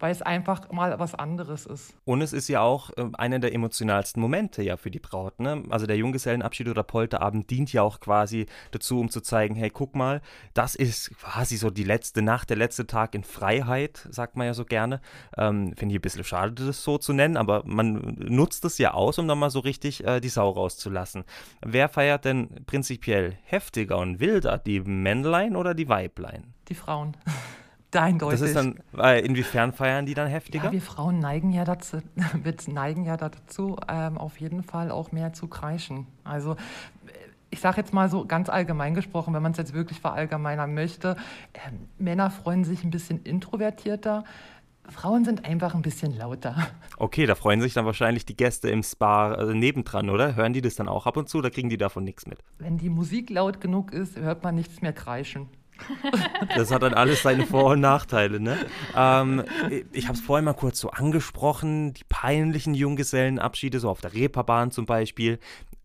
weil 0.01 0.11
es 0.11 0.21
einfach 0.21 0.71
mal 0.71 0.97
was 0.99 1.15
anderes 1.15 1.65
ist. 1.65 1.93
Und 2.05 2.21
es 2.21 2.33
ist 2.33 2.47
ja 2.47 2.61
auch 2.61 2.89
äh, 2.97 3.05
einer 3.13 3.39
der 3.39 3.53
emotionalsten 3.53 4.21
Momente 4.21 4.63
ja 4.63 4.75
für 4.75 4.91
die 4.91 4.99
Braut. 4.99 5.39
Ne? 5.39 5.63
Also 5.69 5.85
der 5.85 5.95
Junggesellenabschied 5.97 6.67
oder 6.67 6.83
Polterabend 6.83 7.49
dient 7.49 7.71
ja 7.71 7.83
auch 7.83 7.99
quasi 7.99 8.47
dazu, 8.71 8.99
um 8.99 9.09
zu 9.09 9.21
zeigen, 9.21 9.55
hey, 9.55 9.69
guck 9.69 9.95
mal, 9.95 10.21
das 10.53 10.75
ist 10.75 11.15
quasi 11.17 11.57
so 11.57 11.69
die 11.69 11.83
letzte 11.83 12.21
Nacht, 12.21 12.49
der 12.49 12.57
letzte 12.57 12.87
Tag 12.87 13.13
in 13.15 13.23
Freiheit, 13.23 14.07
sagt 14.09 14.35
man 14.35 14.47
ja 14.47 14.53
so 14.53 14.65
gerne. 14.65 15.01
Ähm, 15.37 15.73
Finde 15.77 15.93
ich 15.93 15.99
ein 15.99 16.01
bisschen 16.01 16.23
schade, 16.23 16.53
das 16.53 16.83
so 16.83 16.97
zu 16.97 17.13
nennen, 17.13 17.37
aber 17.37 17.63
man 17.65 18.15
nutzt 18.17 18.65
es 18.65 18.77
ja 18.79 18.93
aus, 18.93 19.19
um 19.19 19.27
dann 19.27 19.39
mal 19.39 19.51
so 19.51 19.59
richtig 19.59 20.05
äh, 20.05 20.19
die 20.19 20.29
Sau 20.29 20.49
rauszulassen. 20.49 21.23
Wer 21.63 21.89
feiert 21.89 22.25
denn 22.25 22.65
prinzipiell 22.65 23.37
heftiger 23.43 23.99
und 23.99 24.19
wilder, 24.19 24.57
die 24.57 24.79
Männlein 24.79 25.55
oder 25.55 25.73
die 25.73 25.89
Weiblein? 25.89 26.53
Die 26.69 26.75
Frauen. 26.75 27.15
Eindeutig. 27.95 28.39
Das 28.39 28.49
ist 28.49 28.55
dann, 28.55 28.79
äh, 28.97 29.19
inwiefern 29.25 29.73
feiern 29.73 30.05
die 30.05 30.13
dann 30.13 30.27
heftiger? 30.27 30.65
Ja, 30.65 30.71
wir 30.71 30.81
Frauen 30.81 31.19
neigen 31.19 31.51
ja 31.51 31.65
dazu, 31.65 31.97
wir 32.43 32.55
neigen 32.67 33.05
ja 33.05 33.17
dazu, 33.17 33.77
ähm, 33.87 34.17
auf 34.17 34.39
jeden 34.39 34.63
Fall 34.63 34.91
auch 34.91 35.11
mehr 35.11 35.33
zu 35.33 35.47
kreischen. 35.47 36.07
Also 36.23 36.55
ich 37.51 37.59
sage 37.59 37.77
jetzt 37.77 37.93
mal 37.93 38.09
so 38.09 38.25
ganz 38.25 38.49
allgemein 38.49 38.95
gesprochen, 38.95 39.33
wenn 39.33 39.43
man 39.43 39.51
es 39.51 39.57
jetzt 39.57 39.73
wirklich 39.73 39.99
verallgemeinern 39.99 40.73
möchte, 40.73 41.17
äh, 41.53 41.59
Männer 41.97 42.31
freuen 42.31 42.63
sich 42.63 42.83
ein 42.83 42.91
bisschen 42.91 43.21
introvertierter. 43.23 44.23
Frauen 44.89 45.25
sind 45.25 45.45
einfach 45.45 45.75
ein 45.75 45.81
bisschen 45.81 46.17
lauter. 46.17 46.55
Okay, 46.97 47.25
da 47.25 47.33
freuen 47.33 47.61
sich 47.61 47.73
dann 47.73 47.87
wahrscheinlich 47.87 48.27
die 48.27 48.37
Gäste 48.37 48.69
im 48.69 48.83
Spa 48.83 49.33
also 49.33 49.53
nebendran, 49.53 50.11
oder? 50.11 50.35
Hören 50.35 50.53
die 50.53 50.61
das 50.61 50.75
dann 50.75 50.87
auch 50.87 51.07
ab 51.07 51.17
und 51.17 51.29
zu 51.29 51.39
oder 51.39 51.49
kriegen 51.49 51.67
die 51.67 51.77
davon 51.77 52.03
nichts 52.03 52.27
mit? 52.27 52.37
Wenn 52.59 52.77
die 52.77 52.89
Musik 52.91 53.31
laut 53.31 53.59
genug 53.59 53.91
ist, 53.91 54.17
hört 54.17 54.43
man 54.43 54.53
nichts 54.53 54.83
mehr 54.83 54.93
kreischen. 54.93 55.47
Das 56.55 56.71
hat 56.71 56.83
dann 56.83 56.93
alles 56.93 57.21
seine 57.21 57.45
Vor- 57.45 57.71
und 57.71 57.79
Nachteile, 57.79 58.39
ne? 58.39 58.57
Ähm, 58.95 59.43
ich 59.91 60.07
habe 60.07 60.17
es 60.17 60.23
vorhin 60.23 60.45
mal 60.45 60.53
kurz 60.53 60.79
so 60.79 60.89
angesprochen, 60.89 61.93
die 61.93 62.03
peinlichen 62.07 62.73
Junggesellenabschiede, 62.73 63.79
so 63.79 63.89
auf 63.89 64.01
der 64.01 64.13
Reeperbahn 64.13 64.71
zum 64.71 64.85
Beispiel. 64.85 65.39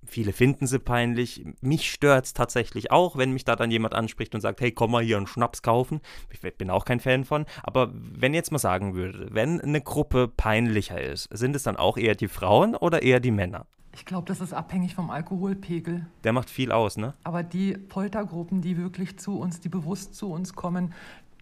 Viele 0.09 0.33
finden 0.33 0.67
sie 0.67 0.79
peinlich. 0.79 1.45
Mich 1.61 1.91
stört 1.91 2.27
es 2.27 2.33
tatsächlich 2.33 2.91
auch, 2.93 3.17
wenn 3.17 3.33
mich 3.33 3.45
da 3.45 3.57
dann 3.57 3.71
jemand 3.71 3.95
anspricht 3.95 4.35
und 4.35 4.41
sagt, 4.41 4.61
hey, 4.61 4.71
komm 4.71 4.93
mal 4.93 5.03
hier 5.03 5.17
einen 5.17 5.27
Schnaps 5.27 5.63
kaufen. 5.63 6.01
Ich 6.31 6.41
bin 6.41 6.71
auch 6.71 6.85
kein 6.85 7.01
Fan 7.01 7.25
von. 7.25 7.45
Aber 7.63 7.91
wenn 7.93 8.33
jetzt 8.33 8.53
mal 8.53 8.59
sagen 8.59 8.95
würde, 8.95 9.29
wenn 9.33 9.61
eine 9.61 9.81
Gruppe 9.81 10.29
peinlicher 10.29 11.01
ist, 11.01 11.29
sind 11.37 11.57
es 11.57 11.65
dann 11.65 11.77
auch 11.77 11.97
eher 11.97 12.15
die 12.15 12.29
Frauen 12.29 12.77
oder 12.77 13.03
eher 13.03 13.21
die 13.21 13.33
Männer? 13.33 13.67
Ich 13.97 14.05
glaube, 14.05 14.27
das 14.27 14.43
ist 14.43 14.53
abhängig 14.53 14.95
vom 14.95 15.09
Alkoholpegel. 15.09 16.05
Der 16.23 16.35
macht 16.35 16.51
viel 16.51 16.71
aus, 16.71 16.99
ne? 16.99 17.15
Aber 17.25 17.43
die 17.43 17.73
Poltergruppen, 17.73 18.61
die 18.61 18.77
wirklich 18.77 19.19
zu 19.19 19.41
uns, 19.41 19.59
die 19.59 19.71
bewusst 19.71 20.15
zu 20.15 20.31
uns 20.31 20.53
kommen, 20.53 20.93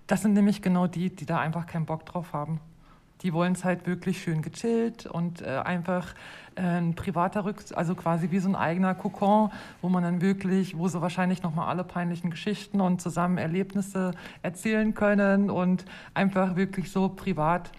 das 0.07 0.23
sind 0.23 0.35
nämlich 0.35 0.63
genau 0.63 0.87
die, 0.87 1.11
die 1.11 1.27
da 1.27 1.41
einfach 1.41 1.67
keinen 1.67 1.85
Bock 1.85 2.07
drauf 2.07 2.33
haben. 2.33 2.61
Die 3.23 3.33
wollen 3.33 3.55
es 3.55 3.65
halt 3.65 3.89
wirklich 3.89 4.23
schön 4.23 4.41
gechillt 4.41 5.05
und 5.05 5.43
äh, 5.43 5.63
einfach 5.65 6.15
äh, 6.55 6.61
ein 6.61 6.95
privater 6.95 7.45
Rück, 7.45 7.65
also 7.75 7.97
quasi 7.97 8.31
wie 8.31 8.39
so 8.39 8.49
ein 8.49 8.55
eigener 8.55 8.95
Kokon, 8.95 9.51
wo 9.83 9.89
man 9.89 10.05
dann 10.05 10.21
wirklich, 10.21 10.79
wo 10.79 10.87
sie 10.87 11.03
wahrscheinlich 11.03 11.43
nochmal 11.43 11.69
alle 11.69 11.83
peinlichen 11.83 12.31
Geschichten 12.31 12.81
und 12.81 13.03
zusammen 13.03 13.37
Erlebnisse 13.37 14.13
erzählen 14.43 14.95
können 14.95 15.51
und 15.51 15.87
einfach 16.13 16.55
wirklich 16.55 16.93
so 16.93 17.09
privat, 17.09 17.73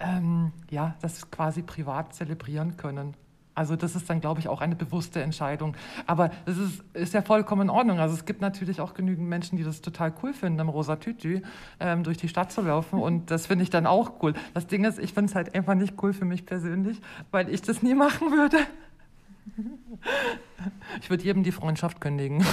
ähm, 0.00 0.52
ja, 0.70 0.94
das 1.02 1.30
quasi 1.30 1.60
privat 1.60 2.14
zelebrieren 2.14 2.78
können. 2.78 3.14
Also 3.54 3.76
das 3.76 3.94
ist 3.94 4.10
dann, 4.10 4.20
glaube 4.20 4.40
ich, 4.40 4.48
auch 4.48 4.60
eine 4.60 4.74
bewusste 4.74 5.22
Entscheidung. 5.22 5.76
Aber 6.06 6.30
es 6.44 6.58
ist, 6.58 6.82
ist 6.92 7.14
ja 7.14 7.22
vollkommen 7.22 7.62
in 7.62 7.70
Ordnung. 7.70 8.00
Also 8.00 8.14
es 8.14 8.24
gibt 8.24 8.40
natürlich 8.40 8.80
auch 8.80 8.94
genügend 8.94 9.28
Menschen, 9.28 9.56
die 9.56 9.64
das 9.64 9.80
total 9.80 10.12
cool 10.22 10.32
finden, 10.32 10.58
im 10.58 10.68
rosa 10.68 10.96
Tütü 10.96 11.42
ähm, 11.78 12.02
durch 12.02 12.18
die 12.18 12.28
Stadt 12.28 12.50
zu 12.50 12.62
laufen. 12.62 12.98
Und 12.98 13.30
das 13.30 13.46
finde 13.46 13.62
ich 13.62 13.70
dann 13.70 13.86
auch 13.86 14.22
cool. 14.22 14.34
Das 14.54 14.66
Ding 14.66 14.84
ist, 14.84 14.98
ich 14.98 15.14
finde 15.14 15.30
es 15.30 15.34
halt 15.34 15.54
einfach 15.54 15.74
nicht 15.74 15.94
cool 16.02 16.12
für 16.12 16.24
mich 16.24 16.46
persönlich, 16.46 17.00
weil 17.30 17.48
ich 17.48 17.62
das 17.62 17.82
nie 17.82 17.94
machen 17.94 18.32
würde. 18.32 18.58
Ich 21.00 21.10
würde 21.10 21.24
jedem 21.24 21.42
die 21.42 21.52
Freundschaft 21.52 22.00
kündigen. 22.00 22.44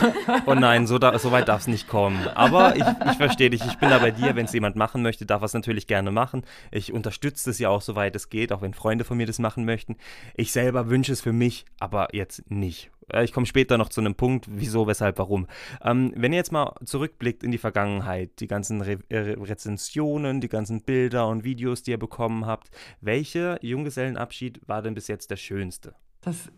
Oh 0.45 0.53
nein, 0.53 0.88
so, 0.88 0.98
da, 1.00 1.17
so 1.17 1.31
weit 1.31 1.48
darf 1.48 1.62
es 1.62 1.67
nicht 1.67 1.88
kommen. 1.88 2.27
Aber 2.36 2.75
ich, 2.75 2.83
ich 3.12 3.17
verstehe 3.17 3.50
dich, 3.50 3.65
ich 3.65 3.77
bin 3.77 3.89
da 3.89 4.00
bei 4.00 4.12
dir. 4.12 4.36
Wenn 4.36 4.45
es 4.45 4.53
jemand 4.53 4.75
machen 4.75 5.01
möchte, 5.01 5.25
darf 5.25 5.41
er 5.41 5.45
es 5.45 5.53
natürlich 5.53 5.88
gerne 5.88 6.12
machen. 6.12 6.43
Ich 6.71 6.91
unterstütze 6.93 7.50
es 7.50 7.60
ja 7.60 7.69
auch, 7.69 7.81
soweit 7.81 8.15
es 8.15 8.29
geht, 8.29 8.51
auch 8.51 8.62
wenn 8.62 8.74
Freunde 8.74 9.03
von 9.03 9.17
mir 9.17 9.25
das 9.25 9.39
machen 9.39 9.65
möchten. 9.65 9.95
Ich 10.36 10.51
selber 10.51 10.89
wünsche 10.89 11.13
es 11.13 11.21
für 11.21 11.33
mich, 11.33 11.65
aber 11.79 12.13
jetzt 12.13 12.50
nicht. 12.50 12.91
Äh, 13.12 13.24
ich 13.24 13.33
komme 13.33 13.45
später 13.45 13.77
noch 13.77 13.89
zu 13.89 14.01
einem 14.01 14.15
Punkt, 14.15 14.48
wieso, 14.50 14.88
weshalb, 14.88 15.17
warum. 15.19 15.48
Ähm, 15.83 16.13
wenn 16.15 16.33
ihr 16.33 16.38
jetzt 16.38 16.51
mal 16.51 16.75
zurückblickt 16.86 17.43
in 17.43 17.51
die 17.51 17.57
Vergangenheit, 17.57 18.39
die 18.39 18.48
ganzen 18.48 18.81
Re 18.81 19.00
Re 19.12 19.38
Rezensionen, 19.39 20.41
die 20.41 20.50
ganzen 20.50 20.81
Bilder 20.81 21.27
und 21.27 21.43
Videos, 21.43 21.83
die 21.83 21.91
ihr 21.91 22.00
bekommen 22.00 22.45
habt, 22.45 22.69
welcher 23.00 23.63
Junggesellenabschied 23.63 24.62
war 24.67 24.81
denn 24.81 24.93
bis 24.93 25.07
jetzt 25.07 25.31
der 25.31 25.38
schönste? 25.38 25.95
Das 26.21 26.51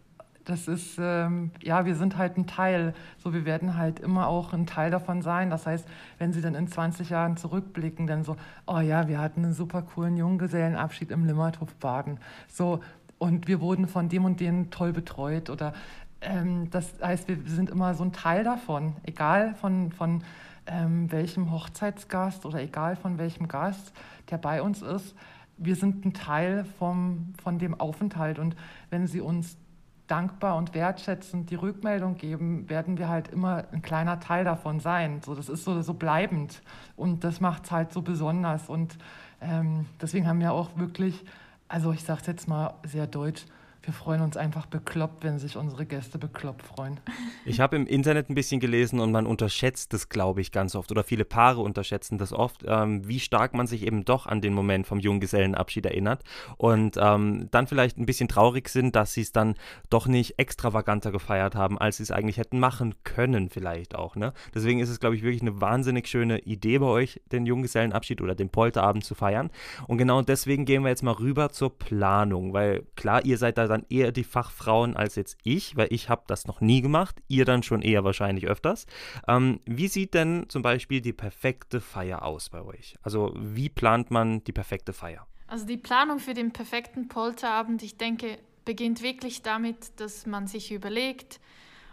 das 0.46 0.68
ist, 0.68 0.98
ähm, 1.00 1.52
ja, 1.62 1.86
wir 1.86 1.96
sind 1.96 2.18
halt 2.18 2.38
ein 2.38 2.48
Teil. 2.48 2.94
So, 3.18 3.34
wir 3.34 3.46
werden 3.46 3.78
halt 3.78 4.00
immer 4.00 4.28
auch 4.28 4.54
ein 4.54 4.66
Teil 4.66 4.92
davon 4.92 5.22
sein. 5.22 5.50
Das 5.50 5.66
heißt, 5.66 5.88
wenn 6.18 6.34
Sie 6.34 6.42
dann 6.42 6.56
in 6.56 6.68
20 6.68 7.10
Jahren 7.10 7.38
zurückblicken, 7.38 8.08
dann 8.08 8.24
so, 8.24 8.36
oh 8.68 8.80
ja, 8.80 9.08
wir 9.08 9.20
hatten 9.20 9.46
einen 9.46 9.54
super 9.54 9.82
coolen 9.82 10.18
Junggesellenabschied 10.18 11.12
im 11.12 11.26
Limmerthof 11.26 11.74
Baden. 11.76 12.20
So, 12.48 12.82
und 13.18 13.48
wir 13.48 13.62
wurden 13.62 13.88
von 13.88 14.10
dem 14.10 14.26
und 14.26 14.42
dem 14.42 14.70
toll 14.70 14.92
betreut. 14.92 15.50
Oder 15.50 15.74
ähm, 16.20 16.70
das 16.70 16.94
heißt, 17.02 17.28
wir 17.30 17.38
sind 17.46 17.70
immer 17.70 17.94
so 17.94 18.04
ein 18.04 18.12
Teil 18.12 18.44
davon, 18.44 18.98
egal 19.04 19.56
von, 19.56 19.92
von 19.94 20.24
ähm, 20.68 21.12
welchem 21.12 21.52
Hochzeitsgast 21.52 22.46
oder 22.46 22.62
egal 22.62 22.96
von 22.98 23.18
welchem 23.18 23.48
Gast, 23.48 23.94
der 24.30 24.38
bei 24.38 24.62
uns 24.62 24.82
ist. 24.82 25.16
Wir 25.58 25.76
sind 25.76 26.04
ein 26.04 26.14
Teil 26.14 26.66
vom, 26.80 27.34
von 27.42 27.60
dem 27.60 27.80
Aufenthalt. 27.80 28.40
Und 28.40 28.56
wenn 28.90 29.08
Sie 29.08 29.22
uns 29.22 29.58
dankbar 30.08 30.58
und 30.58 30.74
wertschätzend 30.74 31.50
die 31.50 31.56
Rückmeldung 31.56 32.16
geben, 32.16 32.70
werden 32.70 32.98
wir 32.98 33.08
halt 33.08 33.30
immer 33.30 33.66
ein 33.72 33.82
kleiner 33.82 34.20
Teil 34.20 34.44
davon 34.44 34.80
sein. 34.80 35.22
So, 35.24 35.34
das 35.34 35.50
ist 35.50 35.64
so, 35.64 35.82
so 35.82 35.94
bleibend 35.94 36.62
und 36.96 37.24
das 37.24 37.40
macht 37.40 37.66
es 37.66 37.72
halt 37.72 37.94
so 37.94 38.02
besonders. 38.02 38.70
Und 38.70 38.98
ähm, 39.42 39.86
deswegen 40.02 40.28
haben 40.28 40.40
wir 40.40 40.52
auch 40.54 40.78
wirklich, 40.78 41.24
also 41.68 41.92
ich 41.92 42.04
sage 42.04 42.22
es 42.22 42.28
jetzt 42.28 42.48
mal 42.48 42.74
sehr 42.84 43.08
deutsch, 43.08 43.46
wir 43.84 43.94
freuen 43.94 44.22
uns 44.22 44.38
einfach 44.38 44.66
bekloppt, 44.66 45.26
wenn 45.26 45.40
sich 45.40 45.58
unsere 45.58 45.86
Gäste 45.86 46.18
bekloppt 46.18 46.64
freuen. 46.64 47.02
Ich 47.46 47.60
habe 47.60 47.76
im 47.76 47.86
Internet 47.86 48.30
ein 48.30 48.36
bisschen 48.36 48.62
gelesen 48.62 49.02
und 49.02 49.12
man 49.12 49.26
unterschätzt 49.26 49.92
das, 49.92 50.08
glaube 50.08 50.40
ich, 50.40 50.54
ganz 50.54 50.74
oft. 50.76 50.90
Oder 50.92 51.04
viele 51.04 51.26
Paare 51.26 51.60
unterschätzen 51.60 52.18
das 52.18 52.32
oft, 52.32 52.64
ähm, 52.66 53.06
wie 53.06 53.20
stark 53.20 53.54
man 53.54 53.68
sich 53.68 53.86
eben 53.86 54.06
doch 54.06 54.26
an 54.26 54.40
den 54.40 54.54
Moment 54.54 54.88
vom 54.88 55.00
Junggesellenabschied 55.00 55.86
erinnert. 55.86 56.24
Und 56.56 56.96
ähm, 56.98 57.50
dann 57.52 57.68
vielleicht 57.68 57.98
ein 57.98 58.06
bisschen 58.06 58.30
traurig 58.30 58.70
sind, 58.70 58.96
dass 58.96 59.14
sie 59.14 59.22
es 59.22 59.34
dann 59.34 59.56
doch 59.90 60.08
nicht 60.08 60.40
extravaganter 60.40 61.12
gefeiert 61.12 61.56
haben, 61.56 61.78
als 61.78 61.98
sie 61.98 62.04
es 62.04 62.12
eigentlich 62.12 62.38
hätten 62.38 62.60
machen 62.60 62.96
können, 63.04 63.50
vielleicht 63.50 63.96
auch. 63.96 64.16
Ne? 64.16 64.32
Deswegen 64.56 64.80
ist 64.80 64.90
es, 64.90 65.02
glaube 65.02 65.18
ich, 65.18 65.24
wirklich 65.24 65.42
eine 65.42 65.60
wahnsinnig 65.60 66.08
schöne 66.08 66.40
Idee 66.40 66.80
bei 66.80 66.86
euch, 66.86 67.20
den 67.34 67.46
Junggesellenabschied 67.46 68.22
oder 68.22 68.34
den 68.34 68.48
Polterabend 68.48 69.04
zu 69.04 69.14
feiern. 69.14 69.52
Und 69.88 69.98
genau 69.98 70.22
deswegen 70.22 70.64
gehen 70.64 70.84
wir 70.84 70.90
jetzt 70.90 71.04
mal 71.04 71.12
rüber 71.12 71.50
zur 71.50 71.78
Planung, 71.78 72.54
weil 72.54 72.84
klar, 72.96 73.26
ihr 73.26 73.38
seid 73.38 73.58
da 73.58 73.73
dann 73.74 73.86
eher 73.90 74.12
die 74.12 74.24
Fachfrauen 74.24 74.96
als 74.96 75.16
jetzt 75.16 75.38
ich, 75.44 75.76
weil 75.76 75.88
ich 75.90 76.10
habe 76.10 76.24
das 76.28 76.46
noch 76.46 76.62
nie 76.62 76.82
gemacht, 76.82 77.22
ihr 77.28 77.46
dann 77.46 77.64
schon 77.64 77.82
eher 77.82 78.04
wahrscheinlich 78.04 78.48
öfters. 78.48 78.86
Ähm, 79.28 79.60
wie 79.66 79.88
sieht 79.88 80.14
denn 80.14 80.46
zum 80.48 80.62
Beispiel 80.62 81.02
die 81.02 81.14
perfekte 81.14 81.82
Feier 81.82 82.24
aus 82.24 82.50
bei 82.50 82.62
euch? 82.62 82.96
Also 83.02 83.34
wie 83.36 83.70
plant 83.70 84.12
man 84.12 84.44
die 84.44 84.54
perfekte 84.54 84.94
Feier? 84.94 85.28
Also 85.48 85.66
die 85.66 85.78
Planung 85.78 86.20
für 86.20 86.34
den 86.34 86.52
perfekten 86.52 87.08
Polterabend, 87.08 87.84
ich 87.84 87.98
denke, 87.98 88.40
beginnt 88.66 89.02
wirklich 89.02 89.42
damit, 89.42 90.00
dass 90.00 90.26
man 90.26 90.48
sich 90.48 90.72
überlegt, 90.72 91.40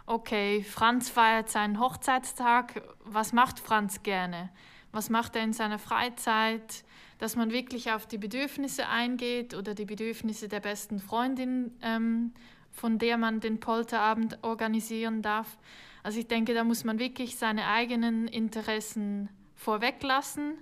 okay, 0.05 0.63
Franz 0.63 1.09
feiert 1.09 1.49
seinen 1.49 1.79
Hochzeitstag, 1.79 2.81
was 3.03 3.33
macht 3.33 3.59
Franz 3.59 4.03
gerne? 4.03 4.49
Was 4.91 5.09
macht 5.09 5.35
er 5.35 5.43
in 5.43 5.53
seiner 5.53 5.79
Freizeit? 5.79 6.83
dass 7.21 7.35
man 7.35 7.51
wirklich 7.51 7.91
auf 7.91 8.07
die 8.07 8.17
Bedürfnisse 8.17 8.87
eingeht 8.87 9.53
oder 9.53 9.75
die 9.75 9.85
Bedürfnisse 9.85 10.47
der 10.47 10.59
besten 10.59 10.99
Freundin, 10.99 11.71
ähm, 11.83 12.33
von 12.71 12.97
der 12.97 13.17
man 13.17 13.39
den 13.39 13.59
Polterabend 13.59 14.39
organisieren 14.41 15.21
darf. 15.21 15.59
Also 16.01 16.17
ich 16.17 16.27
denke, 16.27 16.55
da 16.55 16.63
muss 16.63 16.83
man 16.83 16.97
wirklich 16.97 17.35
seine 17.35 17.67
eigenen 17.67 18.27
Interessen 18.27 19.29
vorweglassen, 19.55 20.57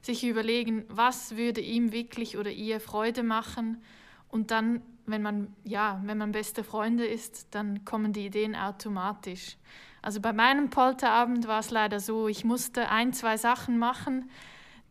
sich 0.00 0.24
überlegen, 0.24 0.84
was 0.88 1.36
würde 1.36 1.60
ihm 1.60 1.92
wirklich 1.92 2.36
oder 2.36 2.50
ihr 2.50 2.80
Freude 2.80 3.22
machen 3.22 3.80
und 4.28 4.50
dann, 4.50 4.82
wenn 5.06 5.22
man 5.22 5.54
ja, 5.62 6.02
wenn 6.04 6.18
man 6.18 6.32
beste 6.32 6.64
Freunde 6.64 7.06
ist, 7.06 7.46
dann 7.54 7.84
kommen 7.84 8.12
die 8.12 8.26
Ideen 8.26 8.56
automatisch. 8.56 9.56
Also 10.02 10.20
bei 10.20 10.32
meinem 10.32 10.68
Polterabend 10.68 11.46
war 11.46 11.60
es 11.60 11.70
leider 11.70 12.00
so, 12.00 12.28
ich 12.28 12.44
musste 12.44 12.88
ein, 12.88 13.12
zwei 13.12 13.36
Sachen 13.36 13.78
machen, 13.78 14.30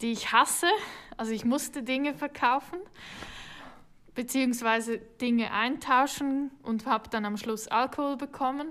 die 0.02 0.12
ich 0.12 0.32
hasse. 0.32 0.68
Also 1.18 1.34
ich 1.34 1.46
musste 1.46 1.84
Dinge 1.84 2.14
verkaufen 2.16 2.80
beziehungsweise 4.16 4.98
Dinge 4.98 5.52
eintauschen 5.52 6.52
und 6.64 6.86
habe 6.86 7.10
dann 7.10 7.26
am 7.26 7.38
Schluss 7.38 7.68
Alkohol 7.68 8.18
bekommen. 8.18 8.68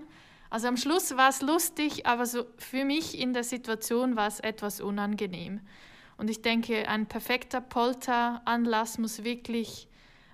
Also 0.51 0.69
am 0.69 0.77
Schluss 0.77 1.17
war 1.17 1.31
es 1.31 1.43
lustig, 1.43 2.07
aber 2.07 2.27
so 2.27 2.45
für 2.59 2.85
mich 2.85 3.19
in 3.19 3.33
der 3.33 3.45
Situation 3.45 4.17
war 4.17 4.27
es 4.27 4.41
etwas 4.41 4.81
unangenehm. 4.81 5.61
Und 6.19 6.29
ich 6.29 6.43
denke, 6.43 6.89
ein 6.89 7.07
perfekter 7.07 7.61
Polteranlass 7.61 8.99
muss 8.99 9.25
wirklich 9.25 9.89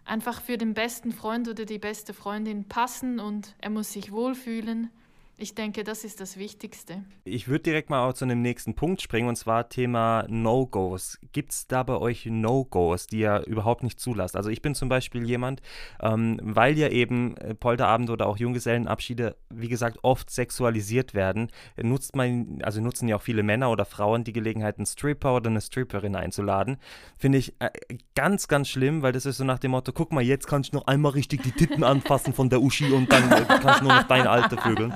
einfach 0.04 0.40
für 0.40 0.58
den 0.58 0.74
besten 0.74 1.12
Freund 1.12 1.48
oder 1.48 1.64
die 1.64 1.78
beste 1.78 2.14
Freundin 2.14 2.64
passen 2.64 3.20
und 3.20 3.54
er 3.58 3.70
muss 3.70 3.92
sich 3.92 4.10
wohlfühlen. 4.10 4.90
Ich 5.38 5.54
denke, 5.54 5.84
das 5.84 6.02
ist 6.02 6.22
das 6.22 6.38
Wichtigste. 6.38 7.04
Ich 7.24 7.46
würde 7.46 7.64
direkt 7.64 7.90
mal 7.90 8.14
zu 8.14 8.24
einem 8.24 8.40
nächsten 8.40 8.74
Punkt 8.74 9.02
springen 9.02 9.28
und 9.28 9.36
zwar 9.36 9.68
Thema 9.68 10.24
No-Gos. 10.30 11.18
Gibt 11.32 11.52
es 11.52 11.66
da 11.66 11.82
bei 11.82 11.98
euch 11.98 12.24
No-Gos, 12.24 13.06
die 13.06 13.18
ihr 13.18 13.42
überhaupt 13.46 13.82
nicht 13.82 14.00
zulasst? 14.00 14.34
Also 14.34 14.48
ich 14.48 14.62
bin 14.62 14.74
zum 14.74 14.88
Beispiel 14.88 15.26
jemand, 15.26 15.60
ähm, 16.00 16.40
weil 16.42 16.78
ja 16.78 16.88
eben 16.88 17.36
äh, 17.36 17.54
Polterabende 17.54 18.14
oder 18.14 18.28
auch 18.28 18.38
Junggesellenabschiede, 18.38 19.36
wie 19.50 19.68
gesagt, 19.68 19.98
oft 20.00 20.30
sexualisiert 20.30 21.12
werden, 21.12 21.50
nutzt 21.76 22.16
man, 22.16 22.60
also 22.62 22.80
nutzen 22.80 23.06
ja 23.06 23.16
auch 23.16 23.22
viele 23.22 23.42
Männer 23.42 23.70
oder 23.70 23.84
Frauen 23.84 24.24
die 24.24 24.32
Gelegenheit, 24.32 24.78
einen 24.78 24.86
Stripper 24.86 25.36
oder 25.36 25.50
eine 25.50 25.60
Stripperin 25.60 26.16
einzuladen. 26.16 26.78
Finde 27.18 27.36
ich 27.36 27.52
äh, 27.58 27.68
ganz, 28.14 28.48
ganz 28.48 28.68
schlimm, 28.68 29.02
weil 29.02 29.12
das 29.12 29.26
ist 29.26 29.36
so 29.36 29.44
nach 29.44 29.58
dem 29.58 29.72
Motto, 29.72 29.92
guck 29.92 30.12
mal, 30.12 30.22
jetzt 30.22 30.46
kannst 30.46 30.72
du 30.72 30.78
noch 30.78 30.86
einmal 30.86 31.12
richtig 31.12 31.42
die 31.42 31.52
Titten 31.52 31.84
anfassen 31.84 32.32
von 32.32 32.48
der 32.48 32.62
Uschi 32.62 32.90
und 32.90 33.12
dann 33.12 33.30
äh, 33.30 33.44
kannst 33.46 33.82
du 33.82 33.84
nur 33.84 33.96
noch 33.96 34.04
deine 34.04 34.30
alte 34.30 34.56
vögeln. 34.56 34.94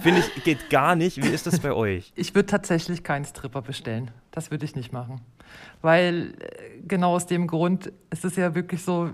Finde 0.00 0.20
ich, 0.20 0.44
geht 0.44 0.70
gar 0.70 0.96
nicht. 0.96 1.22
Wie 1.22 1.28
ist 1.28 1.46
das 1.46 1.60
bei 1.60 1.72
euch? 1.72 2.12
Ich 2.16 2.34
würde 2.34 2.46
tatsächlich 2.46 3.02
keinen 3.02 3.24
Stripper 3.24 3.62
bestellen. 3.62 4.10
Das 4.30 4.50
würde 4.50 4.64
ich 4.64 4.76
nicht 4.76 4.92
machen. 4.92 5.20
Weil 5.80 6.34
äh, 6.38 6.80
genau 6.86 7.14
aus 7.14 7.26
dem 7.26 7.46
Grund, 7.46 7.92
es 8.10 8.24
ist 8.24 8.36
ja 8.36 8.54
wirklich 8.54 8.82
so, 8.82 9.10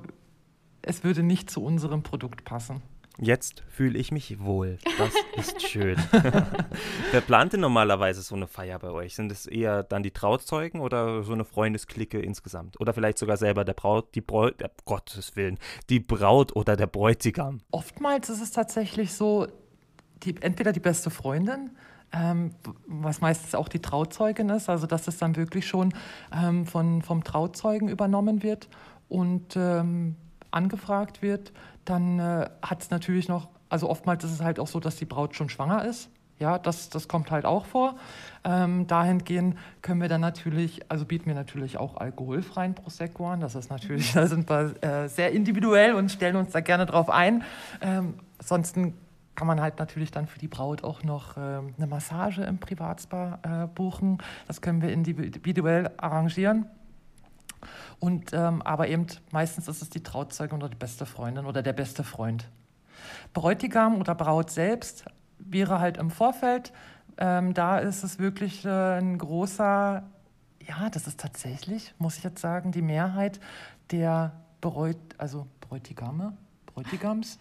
es 0.83 1.05
würde 1.05 1.23
nicht 1.23 1.51
zu 1.51 1.63
unserem 1.63 2.03
Produkt 2.03 2.45
passen. 2.45 2.83
Jetzt 3.21 3.65
fühle 3.69 3.99
ich 3.99 4.13
mich 4.13 4.39
wohl. 4.39 4.79
Das 4.97 5.13
ist 5.37 5.69
schön. 5.69 5.97
Wer 7.11 7.21
plant 7.21 7.53
denn 7.53 7.61
normalerweise 7.61 8.23
so 8.23 8.37
eine 8.37 8.47
Feier 8.47 8.79
bei 8.79 8.91
euch? 8.91 9.17
Sind 9.17 9.33
es 9.33 9.47
eher 9.47 9.83
dann 9.83 10.05
die 10.05 10.13
Trauzeugen 10.13 10.81
oder 10.81 11.25
so 11.25 11.33
eine 11.33 11.45
Freundesklicke 11.45 12.21
insgesamt? 12.21 12.81
Oder 12.81 12.95
vielleicht 12.95 13.19
sogar 13.19 13.37
selber 13.37 13.65
der 13.65 13.73
Braut, 13.73 14.15
die 14.15 14.21
Braut, 14.21 14.61
der, 14.61 14.71
Gottes 14.85 15.35
Willen, 15.35 15.59
die 15.91 15.99
Braut 15.99 16.55
oder 16.55 16.77
der 16.77 16.87
Bräutigam? 16.87 17.61
Oftmals 17.73 18.31
ist 18.31 18.41
es 18.41 18.53
tatsächlich 18.53 19.13
so, 19.13 19.49
die, 20.23 20.35
entweder 20.41 20.73
die 20.73 20.81
beste 20.81 21.11
Freundin, 21.11 21.71
ähm, 22.13 22.53
was 22.87 23.21
meistens 23.21 23.55
auch 23.55 23.69
die 23.69 23.81
Trauzeugin 23.81 24.49
ist, 24.49 24.69
also 24.69 24.87
dass 24.87 25.09
es 25.09 25.19
dann 25.19 25.37
wirklich 25.37 25.67
schon 25.67 25.93
ähm, 26.33 26.67
von, 26.67 27.03
vom 27.03 27.25
Trauzeugen 27.25 27.89
übernommen 27.89 28.43
wird 28.43 28.69
und 29.09 29.57
ähm, 29.57 30.17
angefragt 30.51 31.23
wird. 31.23 31.53
Dann 31.85 32.19
äh, 32.19 32.49
hat 32.63 32.83
es 32.83 32.91
natürlich 32.91 33.29
noch, 33.29 33.49
also 33.69 33.89
oftmals 33.89 34.25
ist 34.25 34.33
es 34.33 34.41
halt 34.41 34.59
auch 34.59 34.67
so, 34.67 34.81
dass 34.81 34.97
die 34.97 35.05
Braut 35.05 35.37
schon 35.37 35.49
schwanger 35.49 35.85
ist. 35.85 36.11
Ja, 36.39 36.57
das, 36.57 36.89
das 36.89 37.09
kommt 37.09 37.33
halt 37.33 37.45
auch 37.45 37.67
vor. 37.67 37.97
Ähm, 38.45 38.87
dahingehend 38.87 39.57
können 39.83 40.01
wir 40.01 40.09
dann 40.09 40.21
natürlich, 40.21 40.89
also 40.89 41.05
bieten 41.05 41.27
wir 41.27 41.35
natürlich 41.35 41.79
auch 41.79 41.97
alkoholfreien 41.97 42.75
Prosecco 42.75 43.29
an. 43.29 43.41
Das 43.41 43.57
ist 43.57 43.71
natürlich, 43.71 44.13
da 44.15 44.27
sind 44.27 44.49
wir 44.49 44.75
äh, 44.83 45.09
sehr 45.09 45.33
individuell 45.33 45.95
und 45.95 46.13
stellen 46.13 46.37
uns 46.37 46.53
da 46.53 46.61
gerne 46.61 46.87
drauf 46.87 47.11
ein. 47.11 47.43
Ähm, 47.81 48.15
ansonsten 48.39 48.95
kann 49.39 49.47
man 49.47 49.61
halt 49.61 49.79
natürlich 49.79 50.11
dann 50.11 50.27
für 50.27 50.41
die 50.41 50.49
Braut 50.49 50.83
auch 50.83 51.05
noch 51.05 51.37
äh, 51.37 51.41
eine 51.41 51.87
Massage 51.87 52.43
im 52.43 52.59
Privatspa 52.59 53.39
äh, 53.45 53.67
buchen. 53.69 54.19
Das 54.49 54.61
können 54.61 54.83
wir 54.83 54.93
individuell 54.93 55.93
arrangieren. 55.97 56.67
Und, 58.01 58.33
ähm, 58.33 58.63
aber 58.63 58.89
eben 58.89 59.07
meistens 59.31 59.69
ist 59.69 59.81
es 59.81 59.91
die 59.91 60.03
Trauzeugin 60.03 60.59
oder 60.59 60.69
die 60.69 60.77
beste 60.77 61.07
Freundin 61.07 61.47
oder 61.47 61.63
der 61.63 61.73
beste 61.73 62.03
Freund. 62.03 62.49
Bräutigam 63.33 64.01
oder 64.01 64.17
Braut 64.17 64.51
selbst 64.51 65.05
wäre 65.39 65.79
halt 65.79 65.99
im 65.99 66.11
Vorfeld. 66.11 66.73
Ähm, 67.17 67.55
da 67.55 67.79
ist 67.79 68.03
es 68.03 68.19
wirklich 68.19 68.65
äh, 68.65 68.99
ein 68.99 69.19
großer, 69.19 70.03
ja, 70.67 70.91
das 70.91 71.07
ist 71.07 71.21
tatsächlich, 71.21 71.95
muss 71.99 72.19
ich 72.19 72.25
jetzt 72.25 72.41
sagen, 72.41 72.73
die 72.73 72.83
Mehrheit 72.83 73.39
der 73.93 74.33
Bräut, 74.61 74.99
also 75.17 75.47
Bräutigame, 75.61 76.37
Bräutigams, 76.67 77.39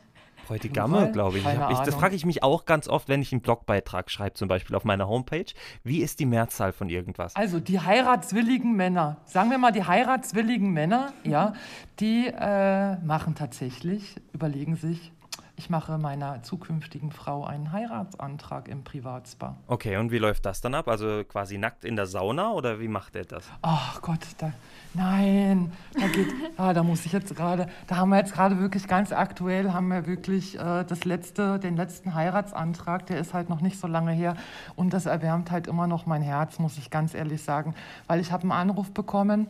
Bräutigamme, 0.48 1.12
glaube 1.12 1.38
ich. 1.38 1.46
ich, 1.46 1.52
ich 1.52 1.80
das 1.80 1.96
frage 1.96 2.16
ich 2.16 2.26
mich 2.26 2.44
auch 2.44 2.66
ganz 2.66 2.88
oft, 2.88 3.10
wenn 3.10 3.22
ich 3.22 3.32
einen 3.32 3.42
Blogbeitrag 3.42 4.10
schreibe, 4.10 4.34
zum 4.34 4.48
Beispiel 4.48 4.76
auf 4.76 4.86
meiner 4.86 5.08
Homepage. 5.08 5.46
Wie 5.84 6.00
ist 6.00 6.20
die 6.20 6.26
Mehrzahl 6.26 6.72
von 6.72 6.90
irgendwas? 6.90 7.36
Also 7.36 7.60
die 7.60 7.80
heiratswilligen 7.80 8.76
Männer, 8.76 9.18
sagen 9.26 9.52
wir 9.52 9.58
mal 9.58 9.72
die 9.72 9.84
heiratswilligen 9.84 10.72
Männer, 10.72 11.14
ja, 11.24 11.54
die 12.00 12.28
äh, 12.28 12.98
machen 13.04 13.36
tatsächlich, 13.36 14.16
überlegen 14.34 14.76
sich, 14.76 15.12
ich 15.58 15.72
mache 15.72 15.98
meiner 15.98 16.44
zukünftigen 16.44 17.12
Frau 17.12 17.44
einen 17.44 17.72
Heiratsantrag 17.72 18.68
im 18.68 18.84
Privatspa. 18.84 19.58
Okay, 19.66 19.98
und 19.98 20.12
wie 20.12 20.20
läuft 20.20 20.46
das 20.46 20.62
dann 20.62 20.76
ab? 20.76 20.88
Also 20.88 21.24
quasi 21.28 21.58
nackt 21.58 21.84
in 21.84 21.96
der 21.96 22.06
Sauna 22.06 22.52
oder 22.52 22.80
wie 22.80 22.88
macht 22.88 23.16
er 23.16 23.26
das? 23.26 23.44
Ach 23.64 24.00
Gott, 24.04 24.20
da, 24.38 24.54
nein, 24.94 25.72
da 26.00 26.08
geht, 26.08 26.28
ah, 26.58 26.74
da 26.74 26.84
muss 26.84 27.08
ich 27.08 27.12
jetzt 27.12 27.36
gerade, 27.36 27.68
da 27.88 27.98
haben 27.98 28.10
wir 28.10 28.20
jetzt 28.20 28.34
gerade 28.34 28.60
wirklich 28.60 28.88
ganz 28.88 29.12
aktuell, 29.12 29.74
haben 29.74 29.88
wir 29.88 30.06
wirklich 30.06 30.60
äh, 30.60 30.84
das 30.84 31.06
letzte, 31.06 31.58
den 31.58 31.76
letzten 31.76 32.14
Heiratsantrag, 32.14 33.08
der 33.08 33.20
ist 33.20 33.34
halt 33.34 33.50
noch 33.50 33.62
nicht 33.62 33.80
so 33.80 33.88
lange 33.88 34.12
her 34.12 34.38
und 34.76 34.94
das 34.94 35.08
erwärmt 35.08 35.50
halt 35.50 35.66
immer 35.66 35.88
noch 35.88 36.06
mein 36.06 36.22
Herz, 36.22 36.60
muss 36.60 36.78
ich 36.78 36.92
ganz 36.92 37.16
ehrlich 37.16 37.42
sagen, 37.42 37.74
weil 38.06 38.20
ich 38.20 38.32
habe 38.32 38.44
einen 38.44 38.52
Anruf 38.52 38.92
bekommen, 38.92 39.48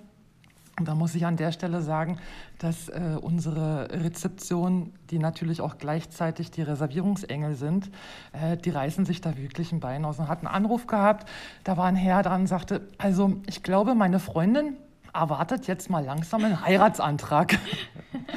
da 0.80 0.94
muss 0.94 1.16
ich 1.16 1.26
an 1.26 1.38
der 1.38 1.52
Stelle 1.52 1.82
sagen, 1.82 2.20
dass 2.60 2.90
äh, 2.90 3.18
unsere 3.20 3.90
Rezeption, 3.92 4.94
die 5.10 5.18
natürlich 5.18 5.60
auch 5.60 5.80
gleichzeitig 5.80 6.52
die 6.52 6.62
Reservierungsengel 6.62 7.56
sind, 7.56 7.90
äh, 8.32 8.58
die 8.58 8.70
reißen 8.70 9.04
sich 9.04 9.20
da 9.20 9.36
wirklich 9.38 9.72
ein 9.72 9.80
Bein 9.80 10.06
aus 10.06 10.20
und 10.20 10.28
hat 10.28 10.40
einen 10.40 10.48
Anruf 10.48 10.86
gehabt. 10.86 11.28
Da 11.64 11.78
war 11.78 11.86
ein 11.86 11.96
Herr 11.96 12.22
dran 12.22 12.42
und 12.42 12.48
sagte, 12.48 12.88
also 13.00 13.38
ich 13.48 13.64
glaube, 13.64 13.96
meine 13.96 14.20
Freundin 14.20 14.78
erwartet 15.14 15.66
jetzt 15.66 15.90
mal 15.90 16.06
langsam 16.06 16.46
einen 16.46 16.64
Heiratsantrag. 16.64 17.58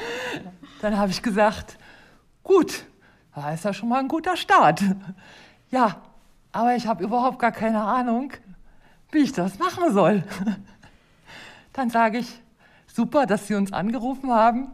Dann 0.81 0.97
habe 0.97 1.11
ich 1.11 1.23
gesagt, 1.23 1.77
gut, 2.43 2.85
da 3.35 3.53
ist 3.53 3.65
ja 3.65 3.75
schon 3.75 3.91
mal 3.91 4.01
ein 4.01 4.09
guter 4.09 4.39
Start. 4.39 4.83
Ja, 5.71 5.97
aber 6.53 6.75
ich 6.75 6.87
habe 6.87 7.05
überhaupt 7.05 7.39
gar 7.39 7.53
keine 7.53 7.83
Ahnung, 7.83 8.33
wie 9.13 9.19
ich 9.19 9.33
das 9.33 9.59
machen 9.59 9.93
soll. 9.93 10.25
Dann 11.81 11.89
sage 11.89 12.19
ich, 12.19 12.43
super, 12.87 13.25
dass 13.25 13.47
Sie 13.47 13.55
uns 13.55 13.73
angerufen 13.73 14.31
haben. 14.31 14.69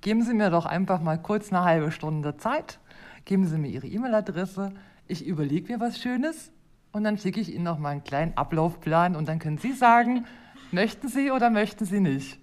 Geben 0.00 0.22
Sie 0.22 0.32
mir 0.32 0.48
doch 0.48 0.64
einfach 0.64 1.02
mal 1.02 1.20
kurz 1.20 1.52
eine 1.52 1.64
halbe 1.64 1.92
Stunde 1.92 2.38
Zeit. 2.38 2.78
Geben 3.26 3.44
Sie 3.44 3.58
mir 3.58 3.68
Ihre 3.68 3.86
E-Mail-Adresse. 3.86 4.72
Ich 5.06 5.26
überlege 5.26 5.70
mir 5.70 5.80
was 5.80 5.98
Schönes 5.98 6.50
und 6.92 7.04
dann 7.04 7.18
schicke 7.18 7.42
ich 7.42 7.54
Ihnen 7.54 7.64
noch 7.64 7.78
mal 7.78 7.90
einen 7.90 8.04
kleinen 8.04 8.38
Ablaufplan 8.38 9.16
und 9.16 9.28
dann 9.28 9.38
können 9.38 9.58
Sie 9.58 9.74
sagen, 9.74 10.24
möchten 10.72 11.08
Sie 11.08 11.30
oder 11.30 11.50
möchten 11.50 11.84
Sie 11.84 12.00
nicht. 12.00 12.40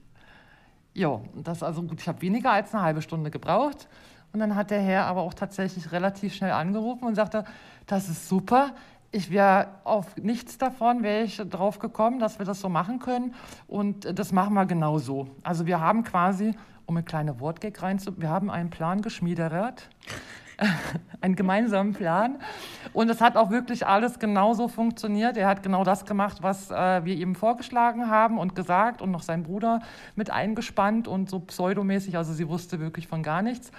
Ja, 0.94 1.20
das 1.34 1.64
also 1.64 1.82
gut. 1.82 2.00
Ich 2.00 2.08
habe 2.08 2.22
weniger 2.22 2.52
als 2.52 2.72
eine 2.72 2.84
halbe 2.84 3.02
Stunde 3.02 3.32
gebraucht. 3.32 3.88
Und 4.32 4.42
dann 4.42 4.56
hat 4.56 4.70
der 4.70 4.82
Herr 4.82 5.06
aber 5.06 5.22
auch 5.22 5.34
tatsächlich 5.34 5.92
relativ 5.92 6.36
schnell 6.36 6.52
angerufen 6.52 7.06
und 7.06 7.16
sagte, 7.16 7.46
das 7.88 8.10
ist 8.10 8.30
super, 8.30 8.76
ich 9.14 9.30
wäre 9.30 9.68
auf 9.84 10.18
nichts 10.18 10.58
davon, 10.58 11.04
wäre 11.04 11.24
ich 11.24 11.38
drauf 11.38 11.78
gekommen, 11.78 12.20
dass 12.20 12.40
wir 12.40 12.46
das 12.48 12.60
so 12.60 12.68
machen 12.68 12.98
können. 12.98 13.36
Und 13.68 14.18
das 14.18 14.32
machen 14.32 14.56
wir 14.56 14.66
genau 14.66 14.98
so. 14.98 15.28
Also 15.44 15.68
wir 15.68 15.80
haben 15.80 16.04
quasi, 16.04 16.56
um 16.88 16.98
eine 16.98 17.06
kleine 17.06 17.40
Wortgag 17.40 17.80
reinzu, 17.82 18.20
wir 18.20 18.30
haben 18.30 18.50
einen 18.50 18.72
Plan 18.72 19.04
geschmiedert, 19.04 19.88
einen 21.22 21.36
gemeinsamen 21.36 21.94
Plan. 21.94 22.40
Und 22.92 23.08
es 23.10 23.22
hat 23.22 23.38
auch 23.38 23.52
wirklich 23.52 23.86
alles 23.86 24.18
genauso 24.18 24.68
funktioniert. 24.68 25.38
Er 25.38 25.48
hat 25.48 25.62
genau 25.62 25.84
das 25.84 26.06
gemacht, 26.06 26.40
was 26.42 26.72
äh, 26.72 27.06
wir 27.06 27.16
ihm 27.16 27.36
vorgeschlagen 27.36 28.10
haben 28.10 28.40
und 28.40 28.56
gesagt 28.56 29.04
und 29.04 29.12
noch 29.12 29.22
sein 29.22 29.44
Bruder 29.44 29.82
mit 30.16 30.32
eingespannt 30.32 31.08
und 31.08 31.30
so 31.30 31.40
pseudomäßig. 31.40 32.18
Also 32.18 32.34
sie 32.34 32.50
wusste 32.50 32.80
wirklich 32.80 33.08
von 33.08 33.22
gar 33.22 33.44
nichts 33.44 33.72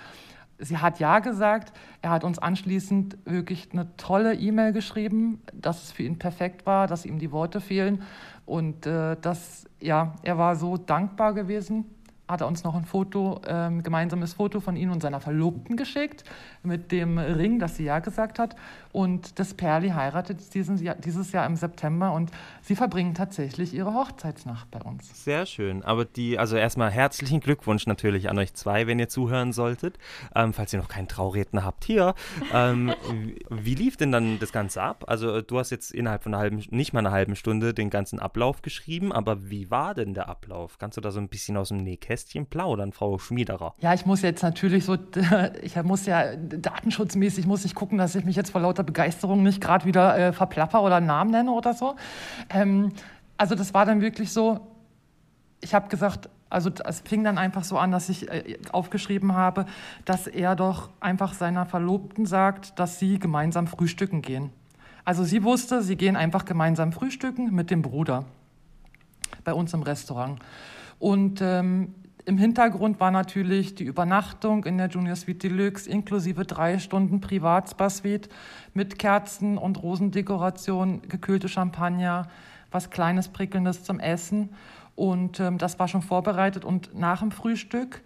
sie 0.64 0.79
hat 0.79 0.98
ja 0.98 1.18
gesagt. 1.18 1.72
Er 2.03 2.11
hat 2.11 2.24
uns 2.24 2.38
anschließend 2.38 3.18
wirklich 3.24 3.68
eine 3.72 3.96
tolle 3.96 4.35
E-Mail 4.35 4.72
geschrieben, 4.72 5.42
dass 5.53 5.83
es 5.85 5.92
für 5.92 6.03
ihn 6.03 6.18
perfekt 6.18 6.66
war, 6.66 6.87
dass 6.87 7.05
ihm 7.05 7.18
die 7.18 7.33
Worte 7.33 7.61
fehlen. 7.61 8.03
Und 8.46 8.87
äh, 8.87 9.16
das, 9.20 9.66
ja, 9.81 10.14
er 10.22 10.38
war 10.38 10.57
so 10.57 10.77
dankbar 10.77 11.35
gewesen, 11.35 11.85
hat 12.27 12.40
er 12.40 12.46
uns 12.46 12.64
noch 12.64 12.74
ein 12.74 12.85
Foto, 12.85 13.40
ähm, 13.46 13.83
gemeinsames 13.83 14.35
Foto 14.35 14.61
von 14.61 14.77
ihm 14.77 14.90
und 14.90 15.03
seiner 15.03 15.20
Verlobten 15.20 15.77
geschickt, 15.77 16.24
mit 16.62 16.90
dem 16.90 17.18
Ring, 17.18 17.59
das 17.59 17.77
sie 17.77 17.85
ja 17.85 17.98
gesagt 17.98 18.38
hat. 18.38 18.57
Und 18.94 19.40
das 19.40 19.54
Perli 19.54 19.88
heiratet 19.88 20.54
diesen, 20.54 20.78
dieses 21.00 21.33
Jahr 21.33 21.46
im 21.46 21.57
September 21.57 22.12
und 22.12 22.30
sie 22.62 22.76
verbringen 22.76 23.12
tatsächlich 23.12 23.74
ihre 23.74 23.92
Hochzeitsnacht 23.92 24.70
bei 24.70 24.80
uns. 24.83 25.24
Sehr 25.24 25.46
schön. 25.46 25.83
Aber 25.83 26.04
die, 26.04 26.38
also 26.38 26.54
erstmal 26.54 26.92
herzlichen 26.92 27.40
Glückwunsch 27.40 27.88
natürlich 27.88 28.30
an 28.30 28.38
euch 28.38 28.54
zwei, 28.54 28.87
wenn 28.87 29.00
ihr 29.00 29.09
zuhören 29.09 29.52
solltet. 29.52 29.98
Ähm, 30.37 30.52
falls 30.52 30.72
ihr 30.72 30.78
noch 30.78 30.87
keinen 30.87 31.09
Trauredner 31.09 31.64
habt 31.64 31.83
hier. 31.83 32.14
Ähm, 32.52 32.94
wie 33.50 33.74
lief 33.74 33.96
denn 33.96 34.12
dann 34.12 34.38
das 34.38 34.52
Ganze 34.52 34.80
ab? 34.80 35.02
Also 35.09 35.42
du 35.42 35.59
hast 35.59 35.70
jetzt 35.70 35.90
innerhalb 35.90 36.22
von 36.22 36.33
einer 36.33 36.40
halben, 36.40 36.62
nicht 36.70 36.92
mal 36.92 37.00
einer 37.00 37.11
halben 37.11 37.35
Stunde 37.35 37.74
den 37.74 37.90
ganzen 37.90 38.20
Ablauf 38.20 38.62
geschrieben, 38.62 39.12
aber 39.12 39.50
wie 39.50 39.72
war 39.72 39.94
denn 39.94 40.14
der 40.14 40.28
Ablauf? 40.28 40.78
Kannst 40.78 40.98
du 40.98 41.00
da 41.00 41.11
so 41.11 41.18
ein 41.18 41.28
bisschen 41.28 41.57
aus 41.57 41.70
dem 41.70 41.78
Nähkästchen 41.78 42.46
plaudern, 42.46 42.92
Frau 42.92 43.18
Schmiederer? 43.18 43.74
Ja, 43.80 43.92
ich 43.92 44.07
muss 44.07 44.22
jetzt 44.22 44.44
natürlich 44.44 44.85
so, 44.85 44.96
ich 45.62 45.74
muss 45.83 46.07
ja 46.07 46.37
datenschutzmäßig 46.37 47.48
muss 47.48 47.64
ich 47.64 47.74
gucken, 47.74 47.98
dass 47.98 48.14
ich 48.14 48.24
mich 48.24 48.37
jetzt 48.37 48.50
vor 48.50 48.61
lauter 48.61 48.84
Begeisterung 48.85 49.42
nicht 49.42 49.61
gerade 49.61 49.85
wieder 49.85 50.16
äh, 50.16 50.33
verplapper 50.33 50.83
oder 50.83 50.97
einen 50.97 51.07
Namen 51.07 51.31
nenne 51.31 51.51
oder 51.51 51.75
so. 51.75 51.97
Ähm, 52.51 52.92
also 53.37 53.55
das 53.55 53.75
war 53.75 53.85
dann 53.87 54.01
wirklich 54.01 54.33
so, 54.33 54.61
ich 55.61 55.75
habe 55.75 55.88
gesagt, 55.88 56.29
also 56.51 56.70
es 56.85 57.01
fing 57.01 57.25
dann 57.25 57.37
einfach 57.37 57.64
so 57.64 57.79
an, 57.79 57.90
dass 57.90 58.09
ich 58.09 58.31
äh, 58.31 58.59
aufgeschrieben 58.70 59.35
habe, 59.35 59.66
dass 60.05 60.27
er 60.27 60.55
doch 60.55 60.90
einfach 61.01 61.35
seiner 61.35 61.66
Verlobten 61.66 62.27
sagt, 62.27 62.79
dass 62.79 62.99
sie 62.99 63.18
gemeinsam 63.18 63.66
frühstücken 63.66 64.23
gehen. 64.23 64.51
Also 65.05 65.25
sie 65.25 65.42
wusste, 65.42 65.83
sie 65.83 65.97
gehen 65.97 66.16
einfach 66.16 66.44
gemeinsam 66.44 66.92
frühstücken 66.92 67.55
mit 67.55 67.70
dem 67.70 67.83
Bruder 67.83 68.25
bei 69.42 69.53
uns 69.53 69.75
im 69.75 69.83
Restaurant. 69.83 70.38
Und 70.99 71.40
ähm, 71.42 71.94
im 72.27 72.39
Hintergrund 72.39 73.01
war 73.01 73.11
natürlich 73.11 73.75
die 73.75 73.85
Übernachtung 73.85 74.65
in 74.65 74.79
der 74.79 74.89
Junior 74.89 75.15
Suite 75.15 75.43
Deluxe 75.43 75.89
inklusive 75.89 76.45
drei 76.45 76.79
Stunden 76.79 77.21
Privatspa-Suite 77.21 78.31
mit 78.73 78.99
Kerzen 78.99 79.59
und 79.59 79.83
Rosendekoration, 79.83 81.03
gekühlte 81.03 81.49
Champagner, 81.49 82.29
was 82.71 82.89
Kleines, 82.89 83.29
Prickelndes 83.29 83.85
zum 83.85 84.01
Essen. 84.01 84.51
Und 84.95 85.39
ähm, 85.39 85.59
das 85.59 85.79
war 85.79 85.87
schon 85.87 86.03
vorbereitet. 86.03 86.65
Und 86.65 86.95
nach 86.99 87.21
dem 87.21 87.31
Frühstück 87.31 88.03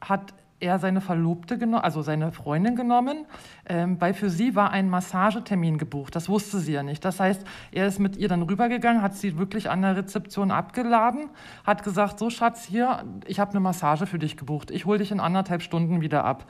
hat 0.00 0.34
er 0.62 0.78
seine 0.78 1.00
Verlobte 1.00 1.58
genommen, 1.58 1.84
also 1.84 2.02
seine 2.02 2.32
Freundin 2.32 2.76
genommen, 2.76 3.26
ähm, 3.68 4.00
weil 4.00 4.14
für 4.14 4.30
sie 4.30 4.54
war 4.54 4.70
ein 4.70 4.88
Massagetermin 4.88 5.76
gebucht. 5.76 6.14
Das 6.14 6.28
wusste 6.28 6.58
sie 6.60 6.72
ja 6.72 6.82
nicht. 6.82 7.04
Das 7.04 7.20
heißt, 7.20 7.44
er 7.72 7.86
ist 7.86 7.98
mit 7.98 8.16
ihr 8.16 8.28
dann 8.28 8.42
rübergegangen, 8.42 9.02
hat 9.02 9.14
sie 9.14 9.36
wirklich 9.36 9.68
an 9.68 9.82
der 9.82 9.96
Rezeption 9.96 10.50
abgeladen, 10.50 11.30
hat 11.64 11.82
gesagt, 11.82 12.18
so 12.18 12.30
Schatz, 12.30 12.64
hier, 12.64 13.04
ich 13.26 13.40
habe 13.40 13.50
eine 13.50 13.60
Massage 13.60 14.06
für 14.06 14.18
dich 14.18 14.36
gebucht. 14.36 14.70
Ich 14.70 14.86
hole 14.86 14.98
dich 14.98 15.10
in 15.10 15.20
anderthalb 15.20 15.62
Stunden 15.62 16.00
wieder 16.00 16.24
ab. 16.24 16.46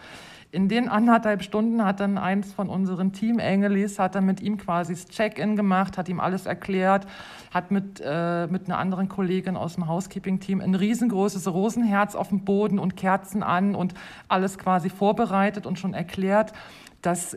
In 0.55 0.69
den 0.69 0.91
anderthalb 0.91 1.43
Stunden 1.43 1.83
hat 1.83 2.01
dann 2.01 2.19
eins 2.19 2.53
von 2.53 2.69
unseren 2.69 3.15
Team-Engelis, 3.15 3.99
hat 3.99 4.15
dann 4.15 4.27
mit 4.27 4.43
ihm 4.43 4.59
quasi 4.59 4.93
das 4.93 5.07
Check-in 5.07 5.57
gemacht, 5.57 5.97
hat 5.97 6.11
ihm 6.11 6.21
alles 6.21 6.45
erklärt, 6.45 7.07
hat 7.51 7.71
mit, 7.71 8.03
äh, 8.05 8.47
mit 8.49 8.67
einer 8.67 8.77
anderen 8.77 9.09
Kollegin 9.09 9.57
aus 9.57 9.77
dem 9.77 9.89
Housekeeping-Team 9.89 10.61
ein 10.61 10.75
riesengroßes 10.75 11.51
Rosenherz 11.51 12.15
auf 12.15 12.29
dem 12.29 12.45
Boden 12.45 12.79
und 12.79 12.99
Kerzen 12.99 13.43
an 13.43 13.75
und 13.75 13.95
alles 14.29 14.59
quasi 14.59 14.91
vorbereitet 14.91 15.65
und 15.65 15.79
schon 15.79 15.95
erklärt, 15.95 16.53
dass 17.01 17.35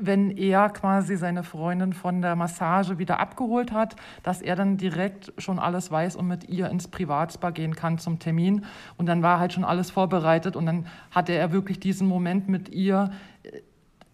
wenn 0.00 0.30
er 0.30 0.70
quasi 0.70 1.16
seine 1.16 1.42
Freundin 1.42 1.92
von 1.92 2.22
der 2.22 2.36
Massage 2.36 2.98
wieder 2.98 3.20
abgeholt 3.20 3.72
hat, 3.72 3.96
dass 4.22 4.42
er 4.42 4.56
dann 4.56 4.76
direkt 4.76 5.32
schon 5.38 5.58
alles 5.58 5.90
weiß 5.90 6.16
und 6.16 6.26
mit 6.26 6.48
ihr 6.48 6.68
ins 6.70 6.88
Privatspa 6.88 7.50
gehen 7.50 7.74
kann 7.74 7.98
zum 7.98 8.18
Termin. 8.18 8.64
Und 8.96 9.06
dann 9.06 9.22
war 9.22 9.38
halt 9.38 9.52
schon 9.52 9.64
alles 9.64 9.90
vorbereitet 9.90 10.56
und 10.56 10.66
dann 10.66 10.86
hatte 11.10 11.32
er 11.32 11.52
wirklich 11.52 11.80
diesen 11.80 12.08
Moment 12.08 12.48
mit 12.48 12.68
ihr 12.70 13.10
äh, 13.42 13.60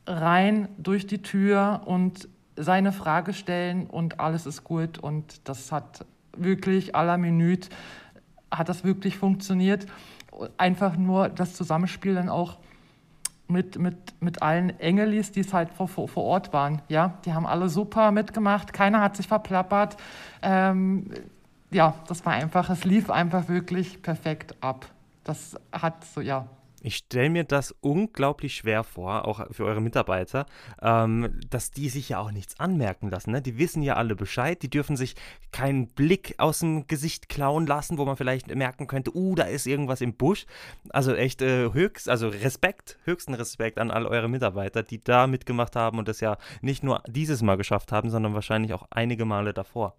rein 0.07 0.69
durch 0.79 1.07
die 1.07 1.23
Tür 1.23 1.83
und 1.85 2.29
seine 2.57 2.93
Frage 2.93 3.33
stellen 3.33 3.87
und 3.87 4.21
alles 4.21 4.47
ist 4.47 4.65
gut. 4.65 4.99
Und 4.99 5.49
das 5.49 5.73
hat 5.73 6.05
wirklich 6.37 6.95
à 6.95 7.05
la 7.05 7.17
Minute, 7.17 7.69
hat 8.51 8.69
das 8.69 8.85
wirklich 8.85 9.17
funktioniert. 9.17 9.87
Einfach 10.59 10.97
nur 10.97 11.29
das 11.29 11.55
Zusammenspiel 11.55 12.15
dann 12.15 12.29
auch 12.29 12.59
mit, 13.49 13.79
mit, 13.79 13.97
mit 14.21 14.43
allen 14.43 14.79
Engelis, 14.81 15.33
die 15.33 15.41
es 15.41 15.53
halt 15.53 15.71
vor, 15.73 15.89
vor, 15.89 16.17
Ort 16.17 16.53
waren. 16.53 16.83
Ja, 16.89 17.15
die 17.25 17.33
haben 17.33 17.47
alle 17.47 17.69
super 17.69 18.11
mitgemacht, 18.11 18.73
keiner 18.73 19.01
hat 19.01 19.17
sich 19.17 19.29
verplappert. 19.29 19.97
Ähm, 20.43 21.11
ja, 21.71 21.95
das 22.09 22.25
war 22.25 22.33
einfach, 22.33 22.71
es 22.71 22.85
lief 22.85 23.11
einfach 23.11 23.49
wirklich 23.49 24.03
perfekt 24.03 24.55
ab. 24.61 24.87
Das 25.25 25.57
hat 25.73 26.05
so, 26.05 26.21
ja, 26.21 26.47
ich 26.83 26.97
stelle 26.97 27.31
mir 27.31 27.45
das 27.45 27.75
unglaublich 27.81 28.57
schwer 28.57 28.85
vor, 28.85 29.27
auch 29.27 29.47
für 29.51 29.65
eure 29.65 29.81
Mitarbeiter, 29.81 30.47
ähm, 30.83 31.41
dass 31.51 31.71
die 31.71 31.89
sich 31.89 32.11
ja 32.11 32.19
auch 32.19 32.31
nichts 32.31 32.59
anmerken 32.61 33.11
lassen. 33.11 33.33
Ne? 33.33 33.43
Die 33.43 33.59
wissen 33.59 33.83
ja 33.83 33.95
alle 33.95 34.15
Bescheid, 34.15 34.63
die 34.63 34.71
dürfen 34.71 34.97
sich 34.97 35.17
keinen 35.53 35.89
Blick 35.89 36.35
aus 36.39 36.61
dem 36.61 36.87
Gesicht 36.87 37.29
klauen 37.29 37.67
lassen, 37.67 37.99
wo 37.99 38.05
man 38.05 38.17
vielleicht 38.17 38.55
merken 38.55 38.87
könnte, 38.87 39.17
uh, 39.17 39.35
da 39.35 39.45
ist 39.45 39.67
irgendwas 39.67 40.01
im 40.01 40.15
Busch. 40.15 40.47
Also 40.91 41.15
echt 41.15 41.43
äh, 41.43 41.73
höchst, 41.73 42.09
also 42.09 42.29
Respekt, 42.29 42.99
höchsten 43.05 43.35
Respekt 43.35 43.79
an 43.79 43.91
all 43.91 44.07
eure 44.07 44.29
Mitarbeiter, 44.29 44.83
die 44.83 45.03
da 45.03 45.27
mitgemacht 45.27 45.77
haben 45.77 45.99
und 45.99 46.09
das 46.09 46.21
ja 46.21 46.37
nicht 46.61 46.83
nur 46.83 47.03
dieses 47.09 47.43
Mal 47.43 47.57
geschafft 47.57 47.93
haben, 47.93 48.11
sondern 48.11 48.35
wahrscheinlich 48.35 48.75
auch 48.75 48.87
einige 48.91 49.25
Male 49.25 49.55
davor. 49.55 49.97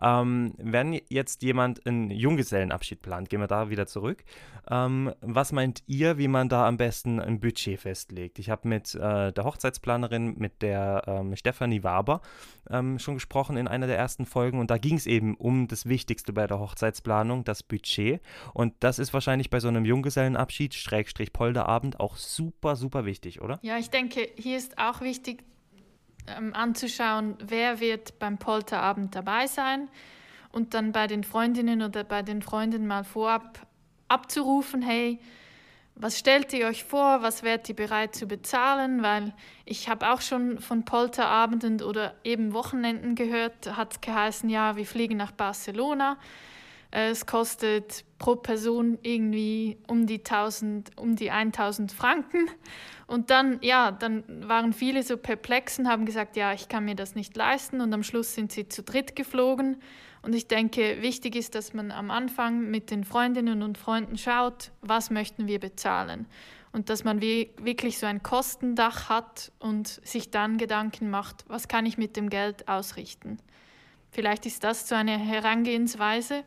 Ähm, 0.00 0.54
wenn 0.58 1.00
jetzt 1.08 1.42
jemand 1.42 1.86
einen 1.86 2.10
Junggesellenabschied 2.10 3.02
plant, 3.02 3.28
gehen 3.28 3.40
wir 3.40 3.48
da 3.48 3.70
wieder 3.70 3.86
zurück. 3.86 4.24
Ähm, 4.70 5.12
was 5.20 5.52
meint 5.52 5.82
ihr, 5.86 6.18
wie 6.20 6.28
man 6.28 6.50
da 6.50 6.68
am 6.68 6.76
besten 6.76 7.18
ein 7.18 7.40
Budget 7.40 7.80
festlegt. 7.80 8.38
Ich 8.38 8.50
habe 8.50 8.68
mit 8.68 8.94
äh, 8.94 9.32
der 9.32 9.44
Hochzeitsplanerin, 9.44 10.36
mit 10.36 10.60
der 10.60 11.02
ähm, 11.06 11.34
Stefanie 11.34 11.82
Waber, 11.82 12.20
ähm, 12.68 12.98
schon 12.98 13.14
gesprochen 13.14 13.56
in 13.56 13.66
einer 13.66 13.86
der 13.86 13.96
ersten 13.96 14.26
Folgen 14.26 14.58
und 14.60 14.70
da 14.70 14.76
ging 14.76 14.96
es 14.96 15.06
eben 15.06 15.34
um 15.34 15.66
das 15.66 15.86
Wichtigste 15.86 16.34
bei 16.34 16.46
der 16.46 16.60
Hochzeitsplanung, 16.60 17.44
das 17.44 17.62
Budget. 17.62 18.20
Und 18.52 18.74
das 18.80 18.98
ist 18.98 19.14
wahrscheinlich 19.14 19.48
bei 19.48 19.60
so 19.60 19.68
einem 19.68 19.86
Junggesellenabschied, 19.86 20.74
Schrägstrich 20.74 21.32
Polderabend, 21.32 21.98
auch 21.98 22.16
super, 22.16 22.76
super 22.76 23.06
wichtig, 23.06 23.40
oder? 23.40 23.58
Ja, 23.62 23.78
ich 23.78 23.88
denke, 23.88 24.28
hier 24.36 24.58
ist 24.58 24.76
auch 24.78 25.00
wichtig 25.00 25.42
ähm, 26.26 26.52
anzuschauen, 26.54 27.36
wer 27.42 27.80
wird 27.80 28.18
beim 28.18 28.36
Polterabend 28.36 29.14
dabei 29.14 29.46
sein 29.46 29.88
und 30.52 30.74
dann 30.74 30.92
bei 30.92 31.06
den 31.06 31.24
Freundinnen 31.24 31.80
oder 31.80 32.04
bei 32.04 32.20
den 32.20 32.42
Freunden 32.42 32.86
mal 32.86 33.04
vorab 33.04 33.66
abzurufen, 34.08 34.82
hey, 34.82 35.18
was 36.00 36.18
stellt 36.18 36.52
ihr 36.54 36.66
euch 36.66 36.84
vor, 36.84 37.22
was 37.22 37.42
wärt 37.42 37.68
ihr 37.68 37.76
bereit 37.76 38.14
zu 38.14 38.26
bezahlen? 38.26 39.02
Weil 39.02 39.34
ich 39.66 39.88
habe 39.88 40.10
auch 40.10 40.22
schon 40.22 40.58
von 40.58 40.84
Polterabenden 40.84 41.82
oder 41.82 42.14
eben 42.24 42.54
Wochenenden 42.54 43.14
gehört, 43.14 43.76
hat 43.76 43.92
es 43.92 44.00
geheißen, 44.00 44.48
ja, 44.48 44.76
wir 44.76 44.86
fliegen 44.86 45.18
nach 45.18 45.32
Barcelona. 45.32 46.16
Äh, 46.90 47.10
es 47.10 47.26
kostet 47.26 48.04
pro 48.18 48.36
Person 48.36 48.98
irgendwie 49.02 49.78
um 49.88 50.06
die 50.06 50.18
1000, 50.18 50.96
um 50.96 51.16
die 51.16 51.30
1000 51.30 51.92
Franken. 51.92 52.48
Und 53.06 53.30
dann, 53.30 53.58
ja, 53.60 53.90
dann 53.90 54.24
waren 54.48 54.72
viele 54.72 55.02
so 55.02 55.16
perplex 55.16 55.78
und 55.78 55.88
haben 55.88 56.06
gesagt, 56.06 56.36
ja, 56.36 56.52
ich 56.52 56.68
kann 56.68 56.84
mir 56.84 56.94
das 56.94 57.14
nicht 57.14 57.36
leisten. 57.36 57.80
Und 57.80 57.92
am 57.92 58.02
Schluss 58.02 58.34
sind 58.34 58.52
sie 58.52 58.68
zu 58.68 58.82
dritt 58.82 59.16
geflogen. 59.16 59.82
Und 60.22 60.34
ich 60.34 60.48
denke, 60.48 61.00
wichtig 61.00 61.34
ist, 61.34 61.54
dass 61.54 61.72
man 61.72 61.90
am 61.90 62.10
Anfang 62.10 62.70
mit 62.70 62.90
den 62.90 63.04
Freundinnen 63.04 63.62
und 63.62 63.78
Freunden 63.78 64.18
schaut, 64.18 64.70
was 64.82 65.10
möchten 65.10 65.46
wir 65.46 65.58
bezahlen. 65.58 66.26
Und 66.72 66.88
dass 66.88 67.04
man 67.04 67.20
wirklich 67.20 67.98
so 67.98 68.06
ein 68.06 68.22
Kostendach 68.22 69.08
hat 69.08 69.50
und 69.58 69.88
sich 69.88 70.30
dann 70.30 70.58
Gedanken 70.58 71.10
macht, 71.10 71.44
was 71.48 71.68
kann 71.68 71.86
ich 71.86 71.98
mit 71.98 72.16
dem 72.16 72.28
Geld 72.28 72.68
ausrichten. 72.68 73.38
Vielleicht 74.12 74.46
ist 74.46 74.62
das 74.62 74.88
so 74.88 74.94
eine 74.94 75.18
Herangehensweise. 75.18 76.44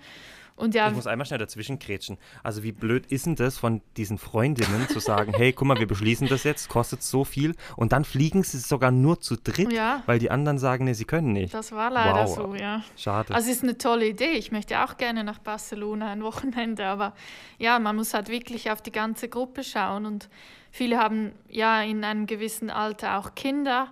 Und 0.56 0.76
ja, 0.76 0.88
ich 0.88 0.96
muss 0.96 1.08
einmal 1.08 1.26
schnell 1.26 1.40
dazwischen 1.40 1.80
kretschen. 1.80 2.18
Also 2.44 2.64
wie 2.64 2.72
blöd 2.72 3.08
ist 3.08 3.26
denn 3.26 3.36
das 3.36 3.58
von 3.58 3.82
diesen 3.98 4.18
Freundinnen 4.18 4.88
zu 4.88 5.00
sagen, 5.00 5.34
hey, 5.36 5.52
guck 5.52 5.68
mal, 5.68 5.80
wir 5.80 5.88
beschließen 5.88 6.28
das 6.28 6.44
jetzt, 6.44 6.70
kostet 6.70 7.02
so 7.02 7.26
viel 7.26 7.56
und 7.76 7.92
dann 7.92 8.06
fliegen 8.06 8.44
sie 8.44 8.60
sogar 8.60 8.92
nur 8.92 9.20
zu 9.20 9.36
dritt, 9.36 9.74
ja. 9.74 10.04
weil 10.06 10.20
die 10.20 10.30
anderen 10.30 10.60
sagen, 10.60 10.86
nee, 10.86 10.94
sie 10.94 11.06
können 11.06 11.34
nicht. 11.34 11.54
Das 11.54 11.72
war 11.72 11.90
leider 11.90 12.26
wow. 12.28 12.36
so, 12.36 12.56
ja. 12.56 12.84
Schade. 12.96 13.34
Also 13.34 13.50
es 13.50 13.58
ist 13.58 13.64
eine 13.64 13.78
tolle 13.78 14.08
Idee. 14.08 14.34
Ich 14.34 14.52
möchte 14.52 14.84
auch 14.84 14.98
gerne 14.98 15.24
nach 15.24 15.40
Barcelona 15.40 16.12
ein 16.12 16.22
Wochenende, 16.24 16.86
aber 16.86 17.14
ja, 17.58 17.80
man 17.80 17.96
muss 17.96 18.14
halt 18.14 18.30
wirklich 18.30 18.70
auf 18.70 18.82
die 18.82 18.92
ganze 18.92 19.30
Gruppe 19.30 19.64
schauen 19.64 20.06
und 20.06 20.30
viele 20.72 21.00
haben 21.00 21.32
ja 21.50 21.82
in 21.82 22.04
einem 22.04 22.28
gewissen 22.28 22.70
Alter 22.70 23.18
auch 23.18 23.34
Kinder, 23.36 23.92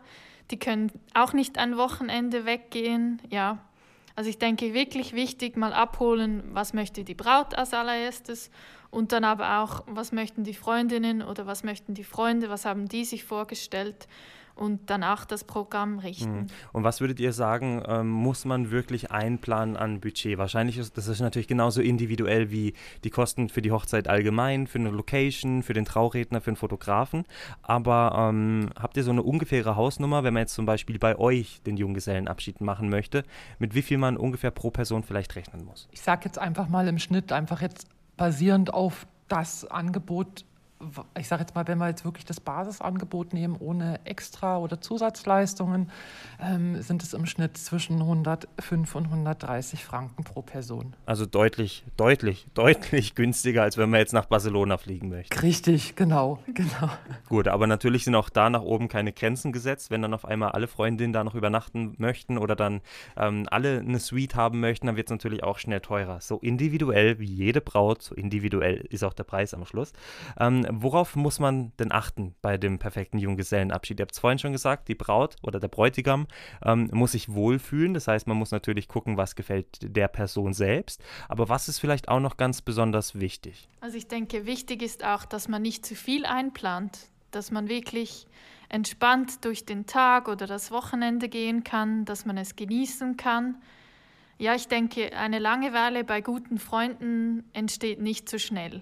die 0.52 0.60
können 0.60 0.91
auch 1.13 1.34
nicht 1.34 1.58
ein 1.58 1.78
Wochenende 1.78 2.45
weggehen, 2.45 3.21
ja. 3.30 3.58
Also 4.15 4.30
ich 4.30 4.38
denke 4.38 4.74
wirklich 4.74 5.13
wichtig, 5.13 5.58
mal 5.58 5.74
abholen, 5.74 6.43
was 6.52 6.74
möchte 6.74 7.04
die 7.04 7.15
Braut 7.15 7.56
als 7.56 7.74
allererstes? 7.74 8.52
Und 8.89 9.13
dann 9.13 9.24
aber 9.24 9.60
auch, 9.60 9.84
was 9.88 10.12
möchten 10.12 10.43
die 10.43 10.54
Freundinnen 10.54 11.21
oder 11.21 11.45
was 11.47 11.63
möchten 11.63 11.93
die 11.93 12.04
Freunde, 12.04 12.50
was 12.50 12.65
haben 12.65 12.88
die 12.88 13.06
sich 13.06 13.24
vorgestellt 13.24 14.08
und 14.56 14.90
danach 14.90 15.26
das 15.26 15.44
Programm 15.44 16.00
richten. 16.00 16.42
Mhm. 16.42 16.48
Und 16.72 16.84
was 16.84 17.02
würdet 17.02 17.20
ihr 17.20 17.34
sagen, 17.34 17.84
ähm, 17.88 18.10
muss 18.10 18.46
man 18.46 18.72
wirklich 18.72 19.12
einplanen 19.12 19.78
an 19.78 20.00
Budget? 20.00 20.38
Wahrscheinlich 20.38 20.78
ist 20.78 20.98
das 20.98 21.08
ist 21.08 21.20
natürlich 21.20 21.48
genauso 21.48 21.82
individuell 21.82 22.52
wie 22.52 22.74
die 23.04 23.10
Kosten 23.10 23.50
für 23.50 23.62
die 23.62 23.72
Hochzeit 23.72 24.08
allgemein, 24.08 24.68
für 24.68 24.80
eine 24.80 24.90
Location, 24.90 25.64
für 25.64 25.74
den 25.74 25.86
Trauredner, 25.86 26.42
für 26.42 26.52
den 26.52 26.58
Fotografen. 26.58 27.26
Aber 27.62 28.30
ähm, 28.30 28.70
habt 28.80 28.98
ihr 28.98 29.04
so 29.04 29.12
eine 29.12 29.24
ungefähre 29.24 29.76
Hausnummer, 29.76 30.24
wenn 30.24 30.34
man 30.34 30.42
jetzt 30.42 30.54
zum 30.54 30.66
Beispiel 30.66 31.00
bei 31.00 31.18
euch 31.18 31.62
den 31.66 31.78
Junggesellenabschied 31.78 32.62
machen 32.62 32.90
möchte, 32.90 33.24
mit 33.60 33.76
wie 33.76 33.82
viel 33.82 33.98
man 33.98 34.18
ungefähr 34.18 34.52
pro 34.52 34.72
Person 34.72 35.04
vielleicht 35.04 35.36
rechnen 35.36 35.66
muss? 35.66 35.88
Ich 35.92 36.02
sage 36.02 36.26
jetzt 36.26 36.38
einfach 36.38 36.70
mal 36.70 36.88
im 36.88 37.00
Schnitt, 37.00 37.32
einfach 37.32 37.62
jetzt 37.62 37.88
basierend 38.18 38.74
auf 38.74 39.08
das 39.28 39.66
Angebot, 39.66 40.46
ich 41.17 41.28
sage 41.28 41.41
jetzt 41.41 41.56
mal, 41.56 41.67
wenn 41.67 41.78
wir 41.78 41.88
jetzt 41.88 42.06
wirklich 42.06 42.26
das 42.26 42.39
Basisangebot 42.39 43.34
nehmen, 43.34 43.56
ohne 43.60 44.00
Extra- 44.06 44.58
oder 44.58 44.82
Zusatzleistungen, 44.82 45.91
ähm, 46.41 46.82
sind 46.82 47.04
es 47.04 47.13
im 47.13 47.26
Schnitt 47.26 47.58
zwischen 47.58 48.00
105 48.00 48.96
und 48.96 49.06
130 49.06 49.84
Franken 49.84 50.24
pro 50.24 50.41
Person. 50.41 50.96
Also 51.06 51.26
deutlich, 51.26 51.84
deutlich, 51.98 52.48
deutlich 52.54 53.15
günstiger, 53.15 53.63
als 53.63 53.78
wenn 53.78 53.89
man 53.89 54.00
jetzt 54.00 54.13
nach 54.13 54.26
Barcelona 54.26 54.78
fliegen 54.78 55.10
möchte. 55.10 55.41
Richtig, 55.41 55.96
genau, 55.96 56.39
genau. 56.48 56.89
Gut, 57.30 57.48
aber 57.48 57.67
natürlich 57.67 58.04
sind 58.06 58.15
auch 58.15 58.30
da 58.30 58.50
nach 58.50 58.62
oben 58.62 58.88
keine 58.88 59.13
Grenzen 59.13 59.52
gesetzt. 59.52 59.91
Wenn 59.91 60.02
dann 60.02 60.13
auf 60.13 60.26
einmal 60.26 60.52
alle 60.52 60.67
Freundinnen 60.67 61.13
da 61.13 61.24
noch 61.24 61.36
übernachten 61.36 61.96
möchten 61.98 62.38
oder 62.38 62.56
dann 62.56 62.82
ähm, 63.17 63.48
alle 63.50 63.80
eine 63.80 64.00
Suite 64.00 64.36
haben 64.36 64.60
möchten, 64.60 64.88
dann 64.88 64.96
wird 64.96 65.08
es 65.08 65.12
natürlich 65.12 65.44
auch 65.44 65.60
schnell 65.60 65.82
teurer. 65.82 66.22
So 66.22 66.38
individuell 66.39 67.20
wie 67.20 67.26
jede 67.26 67.62
Braut, 67.62 68.02
so 68.02 68.15
individuell 68.15 68.86
ist 68.89 69.04
auch 69.04 69.13
der 69.13 69.24
Preis 69.24 69.54
am 69.54 69.65
Schluss. 69.65 69.94
Ähm, 70.39 70.65
worauf 70.74 71.16
muss 71.16 71.40
man 71.40 71.72
denn 71.78 71.92
achten 71.92 72.36
bei 72.42 72.58
dem 72.58 72.80
perfekten 72.80 73.18
Junggesellenabschied? 73.18 74.00
Ihr 74.00 74.04
habt 74.04 74.14
es 74.14 74.20
vorhin 74.20 74.40
schon 74.40 74.52
gesagt, 74.52 74.88
die 74.88 74.96
Braut 74.96 75.36
oder 75.42 75.60
der 75.60 75.68
Bräutigam 75.68 76.28
ähm, 76.64 76.90
muss 76.92 77.14
sich 77.14 77.34
wohlfühlen. 77.34 77.94
Das 77.94 78.08
heißt, 78.08 78.28
man 78.28 78.38
muss 78.38 78.52
natürlich 78.52 78.88
gucken, 78.88 79.18
was 79.18 79.36
gefällt 79.36 79.80
der 79.82 80.08
Person 80.08 80.54
selbst. 80.54 81.04
Aber 81.30 81.50
was 81.50 81.68
ist 81.68 81.80
vielleicht 81.80 82.10
auch 82.10 82.20
noch 82.20 82.38
ganz 82.38 82.62
besonders 82.62 83.20
wichtig? 83.20 83.68
Also 83.82 83.98
ich 83.98 84.08
denke, 84.08 84.46
wichtig 84.46 84.82
ist 84.82 85.04
auch, 85.04 85.26
dass 85.26 85.48
man 85.48 85.62
nicht 85.62 85.86
zu 85.86 85.96
viel 85.96 86.26
einplant, 86.26 87.00
dass 87.32 87.52
man 87.52 87.68
wirklich 87.68 88.28
entspannt 88.70 89.44
durch 89.44 89.66
den 89.66 89.86
Tag 89.86 90.28
oder 90.28 90.48
das 90.48 90.72
Wochenende 90.72 91.28
gehen 91.28 91.64
kann, 91.64 92.06
dass 92.06 92.26
man 92.26 92.38
es 92.38 92.56
genießen 92.56 93.18
kann. 93.18 93.58
Ja, 94.38 94.56
ich 94.56 94.68
denke, 94.68 95.16
eine 95.16 95.40
Langeweile 95.40 96.04
bei 96.04 96.22
guten 96.22 96.58
Freunden 96.58 97.44
entsteht 97.54 98.02
nicht 98.02 98.28
so 98.28 98.40
schnell. 98.40 98.82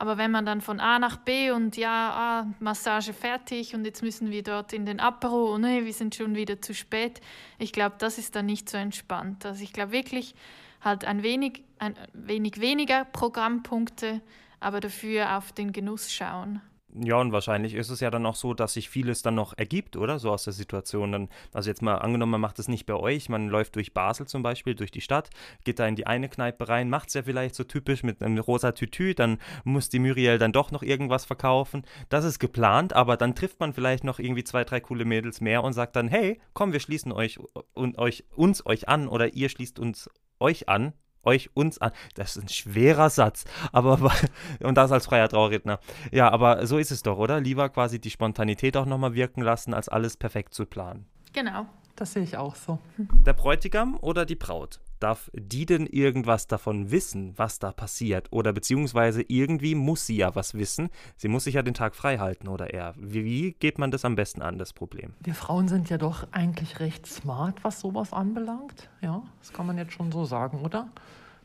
Aber 0.00 0.16
wenn 0.16 0.30
man 0.30 0.46
dann 0.46 0.62
von 0.62 0.80
A 0.80 0.98
nach 0.98 1.18
B 1.18 1.50
und 1.50 1.76
ja, 1.76 1.90
ah, 2.14 2.46
Massage 2.58 3.12
fertig 3.12 3.74
und 3.74 3.84
jetzt 3.84 4.02
müssen 4.02 4.30
wir 4.30 4.42
dort 4.42 4.72
in 4.72 4.86
den 4.86 4.98
Apero, 4.98 5.52
und 5.52 5.60
nee, 5.60 5.84
wir 5.84 5.92
sind 5.92 6.14
schon 6.14 6.34
wieder 6.34 6.62
zu 6.62 6.72
spät, 6.72 7.20
ich 7.58 7.70
glaube, 7.70 7.96
das 7.98 8.16
ist 8.16 8.34
dann 8.34 8.46
nicht 8.46 8.70
so 8.70 8.78
entspannt. 8.78 9.44
Also 9.44 9.62
ich 9.62 9.74
glaube 9.74 9.92
wirklich 9.92 10.34
halt 10.80 11.04
ein 11.04 11.22
wenig, 11.22 11.64
ein 11.78 11.96
wenig 12.14 12.62
weniger 12.62 13.04
Programmpunkte, 13.04 14.22
aber 14.58 14.80
dafür 14.80 15.36
auf 15.36 15.52
den 15.52 15.70
Genuss 15.70 16.10
schauen. 16.10 16.62
Ja, 16.94 17.16
und 17.16 17.30
wahrscheinlich 17.30 17.74
ist 17.74 17.88
es 17.90 18.00
ja 18.00 18.10
dann 18.10 18.26
auch 18.26 18.34
so, 18.34 18.52
dass 18.52 18.72
sich 18.72 18.88
vieles 18.88 19.22
dann 19.22 19.36
noch 19.36 19.56
ergibt, 19.56 19.96
oder? 19.96 20.18
So 20.18 20.30
aus 20.30 20.44
der 20.44 20.52
Situation. 20.52 21.12
Dann, 21.12 21.28
also 21.52 21.70
jetzt 21.70 21.82
mal 21.82 21.96
angenommen, 21.96 22.32
man 22.32 22.40
macht 22.40 22.58
es 22.58 22.66
nicht 22.66 22.86
bei 22.86 22.94
euch, 22.94 23.28
man 23.28 23.48
läuft 23.48 23.76
durch 23.76 23.94
Basel 23.94 24.26
zum 24.26 24.42
Beispiel, 24.42 24.74
durch 24.74 24.90
die 24.90 25.00
Stadt, 25.00 25.30
geht 25.64 25.78
da 25.78 25.86
in 25.86 25.94
die 25.94 26.06
eine 26.06 26.28
Kneipe 26.28 26.68
rein, 26.68 26.90
macht 26.90 27.08
es 27.08 27.14
ja 27.14 27.22
vielleicht 27.22 27.54
so 27.54 27.62
typisch 27.62 28.02
mit 28.02 28.22
einem 28.22 28.38
rosa 28.38 28.72
Tütü, 28.72 29.14
dann 29.14 29.38
muss 29.62 29.88
die 29.88 30.00
Muriel 30.00 30.38
dann 30.38 30.52
doch 30.52 30.72
noch 30.72 30.82
irgendwas 30.82 31.24
verkaufen. 31.24 31.84
Das 32.08 32.24
ist 32.24 32.40
geplant, 32.40 32.92
aber 32.92 33.16
dann 33.16 33.36
trifft 33.36 33.60
man 33.60 33.72
vielleicht 33.72 34.02
noch 34.02 34.18
irgendwie 34.18 34.44
zwei, 34.44 34.64
drei 34.64 34.80
coole 34.80 35.04
Mädels 35.04 35.40
mehr 35.40 35.62
und 35.62 35.74
sagt 35.74 35.94
dann, 35.94 36.08
hey, 36.08 36.40
komm, 36.54 36.72
wir 36.72 36.80
schließen 36.80 37.12
euch 37.12 37.38
und 37.72 37.98
euch 37.98 38.24
uns 38.34 38.66
euch 38.66 38.88
an 38.88 39.06
oder 39.06 39.34
ihr 39.34 39.48
schließt 39.48 39.78
uns 39.78 40.10
euch 40.40 40.68
an 40.68 40.92
euch 41.22 41.50
uns 41.54 41.78
an. 41.78 41.92
Das 42.14 42.36
ist 42.36 42.42
ein 42.42 42.48
schwerer 42.48 43.10
Satz, 43.10 43.44
aber 43.72 44.12
und 44.60 44.74
das 44.76 44.92
als 44.92 45.06
freier 45.06 45.28
Trauredner. 45.28 45.80
Ja, 46.12 46.30
aber 46.30 46.66
so 46.66 46.78
ist 46.78 46.90
es 46.90 47.02
doch, 47.02 47.18
oder? 47.18 47.40
Lieber 47.40 47.68
quasi 47.68 48.00
die 48.00 48.10
Spontanität 48.10 48.76
auch 48.76 48.86
nochmal 48.86 49.14
wirken 49.14 49.42
lassen, 49.42 49.74
als 49.74 49.88
alles 49.88 50.16
perfekt 50.16 50.54
zu 50.54 50.66
planen. 50.66 51.06
Genau. 51.32 51.66
Das 51.96 52.12
sehe 52.12 52.22
ich 52.22 52.36
auch 52.36 52.54
so. 52.54 52.78
Der 53.26 53.32
Bräutigam 53.32 53.98
oder 54.00 54.24
die 54.24 54.36
Braut? 54.36 54.80
Darf 55.00 55.30
die 55.34 55.64
denn 55.64 55.86
irgendwas 55.86 56.46
davon 56.46 56.90
wissen, 56.90 57.32
was 57.36 57.58
da 57.58 57.72
passiert? 57.72 58.28
Oder 58.30 58.52
beziehungsweise 58.52 59.22
irgendwie 59.26 59.74
muss 59.74 60.06
sie 60.06 60.16
ja 60.16 60.34
was 60.34 60.54
wissen. 60.54 60.90
Sie 61.16 61.28
muss 61.28 61.44
sich 61.44 61.54
ja 61.54 61.62
den 61.62 61.72
Tag 61.72 61.94
frei 61.94 62.18
halten, 62.18 62.48
oder 62.48 62.72
eher. 62.74 62.94
Wie, 62.98 63.24
wie 63.24 63.52
geht 63.52 63.78
man 63.78 63.90
das 63.90 64.04
am 64.04 64.14
besten 64.14 64.42
an, 64.42 64.58
das 64.58 64.74
Problem? 64.74 65.14
Wir 65.20 65.34
Frauen 65.34 65.68
sind 65.68 65.88
ja 65.88 65.96
doch 65.96 66.26
eigentlich 66.32 66.80
recht 66.80 67.06
smart, 67.06 67.64
was 67.64 67.80
sowas 67.80 68.12
anbelangt. 68.12 68.90
Ja, 69.00 69.22
das 69.38 69.54
kann 69.54 69.66
man 69.66 69.78
jetzt 69.78 69.94
schon 69.94 70.12
so 70.12 70.26
sagen, 70.26 70.60
oder? 70.60 70.88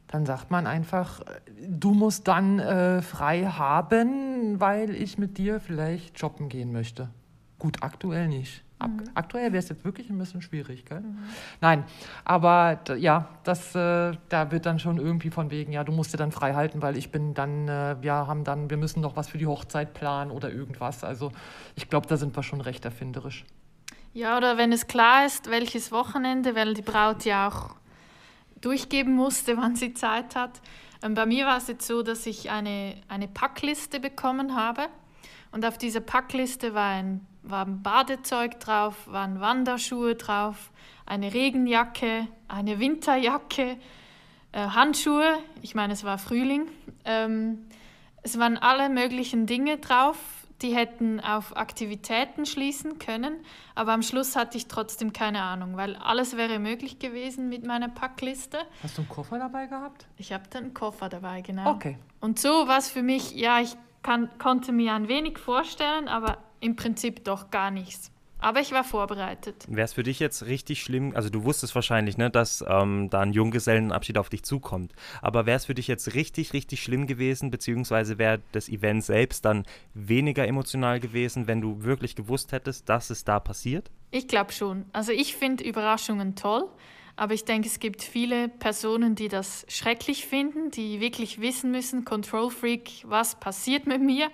Dann 0.08 0.26
sagt 0.26 0.52
man 0.52 0.68
einfach, 0.68 1.22
du 1.68 1.94
musst 1.94 2.28
dann 2.28 2.60
äh, 2.60 3.02
frei 3.02 3.46
haben, 3.46 4.60
weil 4.60 4.94
ich 4.94 5.18
mit 5.18 5.38
dir 5.38 5.60
vielleicht 5.60 6.20
shoppen 6.20 6.50
gehen 6.50 6.72
möchte. 6.74 7.10
Gut, 7.58 7.82
aktuell 7.82 8.28
nicht. 8.28 8.65
Mhm. 8.80 9.04
Aktuell 9.14 9.54
wäre 9.54 9.58
es 9.64 9.70
jetzt 9.70 9.86
wirklich 9.86 10.10
ein 10.10 10.18
bisschen 10.18 10.42
schwierig, 10.42 10.86
gell? 10.86 11.02
Mhm. 11.02 11.18
Nein, 11.62 11.86
aber 12.26 12.80
ja, 12.98 13.30
das, 13.44 13.74
äh, 13.76 14.14
da 14.30 14.52
wird 14.52 14.66
dann 14.66 14.80
schon 14.80 14.98
irgendwie 14.98 15.30
von 15.30 15.50
wegen, 15.50 15.72
ja, 15.72 15.84
du 15.84 15.92
musst 15.92 16.14
dir 16.14 16.18
dann 16.18 16.32
frei 16.32 16.54
halten, 16.54 16.82
weil 16.82 16.98
ich 16.98 17.12
bin 17.12 17.34
dann, 17.34 17.68
äh, 17.68 17.96
wir 18.02 18.14
haben 18.14 18.44
dann, 18.44 18.70
wir 18.70 18.78
müssen 18.78 19.02
noch 19.02 19.16
was 19.16 19.30
für 19.30 19.38
die 19.38 19.48
Hochzeit 19.48 19.94
planen 19.94 20.32
oder 20.32 20.52
irgendwas. 20.52 21.04
Also 21.04 21.32
ich 21.76 21.90
glaube, 21.90 22.08
da 22.08 22.18
sind 22.18 22.36
wir 22.36 22.44
schon 22.44 22.62
recht 22.62 22.84
erfinderisch. 22.86 23.46
Ja, 24.14 24.38
oder 24.38 24.58
wenn 24.58 24.72
es 24.72 24.88
klar 24.88 25.26
ist, 25.26 25.50
welches 25.50 25.92
Wochenende, 25.92 26.56
weil 26.56 26.74
die 26.74 26.82
Braut 26.82 27.26
ja 27.26 27.48
auch 27.48 27.76
durchgeben 28.62 29.14
musste, 29.14 29.58
wann 29.58 29.76
sie 29.76 29.94
Zeit 29.94 30.36
hat. 30.36 30.62
Ähm, 31.04 31.14
bei 31.14 31.26
mir 31.26 31.46
war 31.46 31.58
es 31.58 31.68
jetzt 31.68 31.88
so, 31.88 32.04
dass 32.04 32.26
ich 32.26 32.50
eine, 32.50 32.96
eine 33.08 33.28
Packliste 33.28 34.00
bekommen 34.00 34.56
habe. 34.56 34.88
Und 35.56 35.66
auf 35.66 35.78
dieser 35.78 36.02
Packliste 36.02 36.74
war 36.74 36.90
ein 36.90 37.26
war 37.42 37.66
ein 37.66 37.82
Badezeug 37.82 38.60
drauf, 38.60 39.08
waren 39.08 39.40
Wanderschuhe 39.40 40.16
drauf, 40.16 40.72
eine 41.06 41.34
Regenjacke, 41.34 42.28
eine 42.50 42.80
Winterjacke, 42.80 43.78
äh, 44.52 44.68
Handschuhe, 44.68 45.38
ich 45.62 45.74
meine, 45.76 45.94
es 45.94 46.04
war 46.04 46.18
Frühling. 46.18 46.68
Ähm, 47.06 47.68
es 48.24 48.38
waren 48.40 48.58
alle 48.58 48.90
möglichen 48.90 49.46
Dinge 49.46 49.78
drauf, 49.78 50.18
die 50.62 50.76
hätten 50.76 51.20
auf 51.22 51.56
Aktivitäten 51.56 52.46
schließen 52.46 52.98
können, 53.00 53.36
aber 53.76 53.94
am 53.94 54.02
Schluss 54.02 54.36
hatte 54.36 54.58
ich 54.58 54.68
trotzdem 54.68 55.14
keine 55.14 55.42
Ahnung, 55.42 55.78
weil 55.78 55.96
alles 55.96 56.36
wäre 56.36 56.60
möglich 56.60 57.00
gewesen 57.00 57.48
mit 57.48 57.66
meiner 57.66 57.88
Packliste. 57.88 58.58
Hast 58.84 58.98
du 58.98 59.04
einen 59.04 59.10
Koffer 59.10 59.38
dabei 59.38 59.68
gehabt? 59.68 60.06
Ich 60.18 60.34
habe 60.34 60.44
einen 60.56 60.74
Koffer 60.74 61.08
dabei, 61.08 61.42
genau. 61.42 61.70
Okay. 61.72 61.98
Und 62.20 62.40
so 62.40 62.68
war 62.68 62.80
es 62.80 62.90
für 62.90 63.04
mich, 63.04 63.36
ja, 63.36 63.62
ich 63.62 63.78
kann, 64.06 64.30
konnte 64.38 64.72
mir 64.72 64.94
ein 64.94 65.08
wenig 65.08 65.40
vorstellen, 65.40 66.08
aber 66.08 66.38
im 66.60 66.76
Prinzip 66.76 67.26
doch 67.26 67.50
gar 67.50 67.72
nichts. 67.72 68.12
Aber 68.38 68.60
ich 68.60 68.72
war 68.72 68.84
vorbereitet. 68.84 69.66
Wäre 69.68 69.86
es 69.86 69.94
für 69.94 70.04
dich 70.04 70.20
jetzt 70.20 70.46
richtig 70.46 70.84
schlimm, 70.84 71.14
also 71.16 71.30
du 71.30 71.44
wusstest 71.46 71.74
wahrscheinlich, 71.74 72.16
ne, 72.16 72.30
dass 72.30 72.64
ähm, 72.68 73.10
da 73.10 73.22
ein 73.22 73.34
Junggesellenabschied 73.34 74.20
auf 74.20 74.30
dich 74.30 74.44
zukommt, 74.44 74.94
aber 75.24 75.48
wäre 75.48 75.58
es 75.58 75.66
für 75.66 75.74
dich 75.74 75.88
jetzt 75.88 76.14
richtig, 76.14 76.54
richtig 76.54 76.84
schlimm 76.84 77.08
gewesen, 77.08 77.50
beziehungsweise 77.50 78.20
wäre 78.20 78.42
das 78.52 78.70
Event 78.70 79.04
selbst 79.04 79.46
dann 79.46 79.64
weniger 79.96 80.48
emotional 80.48 81.00
gewesen, 81.00 81.48
wenn 81.48 81.62
du 81.62 81.84
wirklich 81.84 82.16
gewusst 82.16 82.52
hättest, 82.52 82.88
dass 82.88 83.10
es 83.10 83.24
da 83.24 83.40
passiert? 83.40 83.90
Ich 84.12 84.28
glaube 84.28 84.52
schon. 84.52 84.86
Also 84.94 85.14
ich 85.14 85.36
finde 85.36 85.64
Überraschungen 85.64 86.36
toll, 86.36 86.70
aber 87.16 87.34
ich 87.34 87.46
denke, 87.46 87.68
es 87.68 87.80
gibt 87.80 88.02
viele 88.02 88.50
Personen, 88.50 89.16
die 89.16 89.28
das 89.28 89.66
schrecklich 89.70 90.26
finden, 90.26 90.72
die 90.72 91.00
wirklich 91.00 91.40
wissen 91.40 91.72
müssen, 91.72 92.06
Control 92.06 92.52
Freak, 92.52 92.92
was 93.04 93.40
passiert 93.40 93.88
mit 93.88 94.02
mir. 94.02 94.30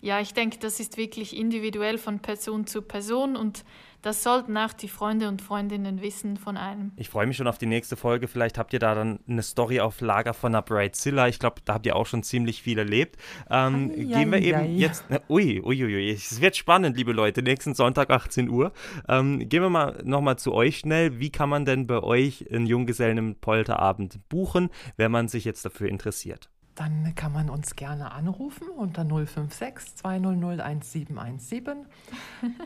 Ja, 0.00 0.20
ich 0.20 0.34
denke, 0.34 0.58
das 0.58 0.78
ist 0.78 0.96
wirklich 0.96 1.36
individuell 1.36 1.98
von 1.98 2.20
Person 2.20 2.66
zu 2.66 2.82
Person 2.82 3.36
und 3.36 3.64
das 4.02 4.22
sollten 4.22 4.56
auch 4.56 4.72
die 4.72 4.88
Freunde 4.88 5.28
und 5.28 5.42
Freundinnen 5.42 6.00
wissen 6.00 6.36
von 6.36 6.56
einem. 6.56 6.92
Ich 6.96 7.08
freue 7.08 7.26
mich 7.26 7.36
schon 7.36 7.48
auf 7.48 7.58
die 7.58 7.66
nächste 7.66 7.96
Folge. 7.96 8.28
Vielleicht 8.28 8.58
habt 8.58 8.72
ihr 8.72 8.78
da 8.78 8.94
dann 8.94 9.18
eine 9.28 9.42
Story 9.42 9.80
auf 9.80 10.00
Lager 10.00 10.34
von 10.34 10.52
der 10.52 10.62
Bridezilla. 10.62 11.28
Ich 11.28 11.38
glaube, 11.38 11.60
da 11.64 11.74
habt 11.74 11.86
ihr 11.86 11.96
auch 11.96 12.06
schon 12.06 12.22
ziemlich 12.22 12.62
viel 12.62 12.78
erlebt. 12.78 13.16
Ähm, 13.50 13.90
ai, 13.90 14.04
gehen 14.04 14.30
wir 14.30 14.38
ai, 14.38 14.42
eben 14.42 14.58
ai. 14.58 14.66
jetzt. 14.66 15.04
Ui, 15.28 15.60
ui, 15.60 15.84
ui, 15.84 16.10
es 16.10 16.40
wird 16.40 16.56
spannend, 16.56 16.96
liebe 16.96 17.12
Leute. 17.12 17.42
Nächsten 17.42 17.74
Sonntag 17.74 18.10
18 18.10 18.48
Uhr. 18.48 18.72
Ähm, 19.08 19.48
gehen 19.48 19.62
wir 19.62 19.70
mal 19.70 20.00
nochmal 20.04 20.38
zu 20.38 20.54
euch 20.54 20.78
schnell. 20.78 21.18
Wie 21.18 21.30
kann 21.30 21.48
man 21.48 21.64
denn 21.64 21.86
bei 21.86 22.02
euch 22.02 22.50
einen 22.52 22.66
Junggesellen 22.66 23.18
im 23.18 23.34
Polterabend 23.36 24.28
buchen, 24.28 24.70
wenn 24.96 25.10
man 25.10 25.28
sich 25.28 25.44
jetzt 25.44 25.64
dafür 25.64 25.88
interessiert? 25.88 26.50
Dann 26.78 27.14
kann 27.16 27.32
man 27.32 27.50
uns 27.50 27.74
gerne 27.74 28.12
anrufen 28.12 28.68
unter 28.76 29.04
056 29.04 29.96
200 29.96 30.60
1717 30.60 31.86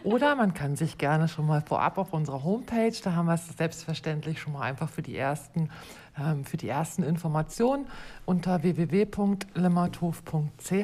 oder 0.05 0.37
man 0.37 0.53
kann 0.53 0.77
sich 0.77 0.99
gerne 0.99 1.29
schon 1.29 1.47
mal 1.47 1.63
vorab 1.63 1.97
auf 1.97 2.13
unserer 2.13 2.45
Homepage, 2.45 2.93
da 3.03 3.15
haben 3.15 3.25
wir 3.27 3.35
es 3.35 3.49
selbstverständlich 3.57 4.39
schon 4.39 4.53
mal 4.53 4.61
einfach 4.63 4.91
für 4.91 5.01
die 5.01 5.17
ersten, 5.17 5.71
ähm, 6.19 6.45
für 6.45 6.59
die 6.59 6.69
ersten 6.69 7.03
Informationen 7.03 7.87
unter 8.27 8.63
www.limmerthof.ch 8.63 10.75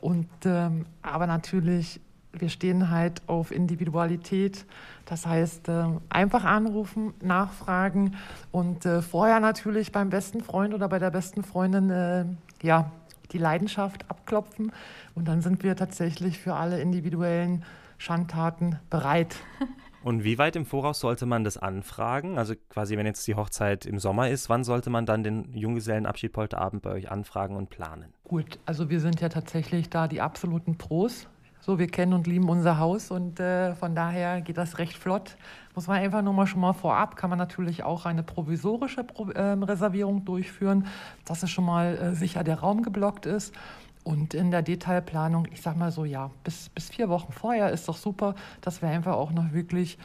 und 0.00 0.28
ähm, 0.44 0.86
aber 1.00 1.28
natürlich 1.28 2.00
wir 2.32 2.48
stehen 2.48 2.90
halt 2.90 3.22
auf 3.26 3.50
Individualität. 3.50 4.64
Das 5.04 5.26
heißt, 5.26 5.68
äh, 5.68 5.84
einfach 6.08 6.44
anrufen, 6.44 7.14
nachfragen 7.20 8.16
und 8.50 8.86
äh, 8.86 9.02
vorher 9.02 9.40
natürlich 9.40 9.92
beim 9.92 10.10
besten 10.10 10.42
Freund 10.42 10.74
oder 10.74 10.88
bei 10.88 10.98
der 10.98 11.10
besten 11.10 11.42
Freundin 11.42 11.90
äh, 11.90 12.24
ja, 12.62 12.90
die 13.32 13.38
Leidenschaft 13.38 14.10
abklopfen. 14.10 14.72
Und 15.14 15.28
dann 15.28 15.42
sind 15.42 15.62
wir 15.62 15.76
tatsächlich 15.76 16.38
für 16.38 16.54
alle 16.54 16.80
individuellen 16.80 17.64
Schandtaten 17.98 18.78
bereit. 18.90 19.36
Und 20.02 20.24
wie 20.24 20.36
weit 20.36 20.56
im 20.56 20.66
Voraus 20.66 20.98
sollte 20.98 21.26
man 21.26 21.44
das 21.44 21.56
anfragen? 21.56 22.36
Also 22.36 22.54
quasi, 22.68 22.96
wenn 22.96 23.06
jetzt 23.06 23.24
die 23.28 23.36
Hochzeit 23.36 23.86
im 23.86 24.00
Sommer 24.00 24.30
ist, 24.30 24.48
wann 24.48 24.64
sollte 24.64 24.90
man 24.90 25.06
dann 25.06 25.22
den 25.22 25.54
Junggesellenabschied 25.54 26.32
Polterabend 26.32 26.82
bei 26.82 26.90
euch 26.90 27.10
anfragen 27.10 27.54
und 27.54 27.70
planen? 27.70 28.12
Gut, 28.24 28.58
also 28.66 28.90
wir 28.90 28.98
sind 28.98 29.20
ja 29.20 29.28
tatsächlich 29.28 29.90
da 29.90 30.08
die 30.08 30.20
absoluten 30.20 30.76
Pros. 30.76 31.28
So, 31.64 31.78
wir 31.78 31.86
kennen 31.86 32.12
und 32.12 32.26
lieben 32.26 32.48
unser 32.48 32.78
Haus 32.80 33.12
und 33.12 33.38
äh, 33.38 33.76
von 33.76 33.94
daher 33.94 34.40
geht 34.40 34.56
das 34.56 34.78
recht 34.78 34.98
flott. 34.98 35.36
Muss 35.76 35.86
man 35.86 35.98
einfach 35.98 36.20
nur 36.20 36.32
mal 36.32 36.48
schon 36.48 36.60
mal 36.60 36.72
vorab, 36.72 37.14
kann 37.14 37.30
man 37.30 37.38
natürlich 37.38 37.84
auch 37.84 38.04
eine 38.04 38.24
provisorische 38.24 39.04
Pro 39.04 39.30
äh, 39.30 39.52
Reservierung 39.52 40.24
durchführen, 40.24 40.88
dass 41.24 41.44
es 41.44 41.52
schon 41.52 41.64
mal 41.64 41.96
äh, 41.96 42.14
sicher 42.16 42.42
der 42.42 42.58
Raum 42.58 42.82
geblockt 42.82 43.26
ist. 43.26 43.54
Und 44.02 44.34
in 44.34 44.50
der 44.50 44.62
Detailplanung, 44.62 45.46
ich 45.52 45.62
sag 45.62 45.76
mal 45.76 45.92
so, 45.92 46.04
ja, 46.04 46.32
bis, 46.42 46.68
bis 46.70 46.88
vier 46.90 47.08
Wochen 47.08 47.30
vorher 47.30 47.70
ist 47.70 47.88
doch 47.88 47.96
super, 47.96 48.34
dass 48.60 48.82
wir 48.82 48.88
einfach 48.88 49.14
auch 49.14 49.30
noch 49.30 49.52
wirklich 49.52 49.98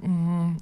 mh, 0.00 0.08
mm, 0.08 0.56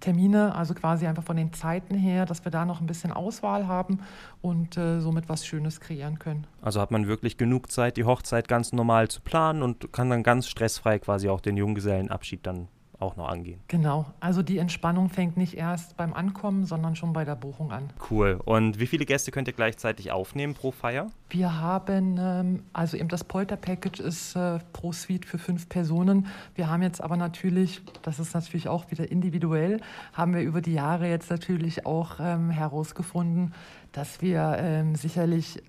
Termine, 0.00 0.54
also 0.54 0.74
quasi 0.74 1.06
einfach 1.06 1.22
von 1.22 1.36
den 1.36 1.52
Zeiten 1.52 1.94
her, 1.94 2.26
dass 2.26 2.44
wir 2.44 2.50
da 2.50 2.64
noch 2.64 2.80
ein 2.80 2.86
bisschen 2.86 3.12
Auswahl 3.12 3.66
haben 3.66 4.00
und 4.42 4.76
äh, 4.76 5.00
somit 5.00 5.28
was 5.28 5.46
Schönes 5.46 5.80
kreieren 5.80 6.18
können. 6.18 6.46
Also 6.62 6.80
hat 6.80 6.90
man 6.90 7.06
wirklich 7.06 7.36
genug 7.36 7.70
Zeit, 7.70 7.96
die 7.96 8.04
Hochzeit 8.04 8.48
ganz 8.48 8.72
normal 8.72 9.08
zu 9.08 9.20
planen 9.20 9.62
und 9.62 9.92
kann 9.92 10.10
dann 10.10 10.22
ganz 10.22 10.48
stressfrei 10.48 10.98
quasi 10.98 11.28
auch 11.28 11.40
den 11.40 11.56
Junggesellenabschied 11.56 12.46
dann 12.46 12.68
auch 13.00 13.16
noch 13.16 13.28
angehen. 13.28 13.60
Genau, 13.68 14.06
also 14.20 14.42
die 14.42 14.58
Entspannung 14.58 15.08
fängt 15.08 15.36
nicht 15.36 15.54
erst 15.54 15.96
beim 15.96 16.12
Ankommen, 16.12 16.64
sondern 16.64 16.96
schon 16.96 17.12
bei 17.12 17.24
der 17.24 17.36
Buchung 17.36 17.72
an. 17.72 17.90
Cool. 18.10 18.40
Und 18.44 18.78
wie 18.78 18.86
viele 18.86 19.06
Gäste 19.06 19.30
könnt 19.30 19.48
ihr 19.48 19.54
gleichzeitig 19.54 20.12
aufnehmen 20.12 20.54
pro 20.54 20.70
Feier? 20.70 21.08
Wir 21.30 21.60
haben, 21.60 22.18
ähm, 22.18 22.62
also 22.72 22.96
eben 22.96 23.08
das 23.08 23.24
Polter-Package 23.24 24.00
ist 24.00 24.36
äh, 24.36 24.58
pro 24.72 24.92
Suite 24.92 25.24
für 25.24 25.38
fünf 25.38 25.68
Personen. 25.68 26.26
Wir 26.54 26.68
haben 26.68 26.82
jetzt 26.82 27.00
aber 27.00 27.16
natürlich, 27.16 27.80
das 28.02 28.18
ist 28.18 28.34
natürlich 28.34 28.68
auch 28.68 28.90
wieder 28.90 29.10
individuell, 29.10 29.80
haben 30.12 30.34
wir 30.34 30.42
über 30.42 30.60
die 30.60 30.74
Jahre 30.74 31.08
jetzt 31.08 31.30
natürlich 31.30 31.86
auch 31.86 32.20
ähm, 32.20 32.50
herausgefunden, 32.50 33.54
dass 33.92 34.20
wir 34.22 34.56
ähm, 34.58 34.94
sicherlich 34.94 35.62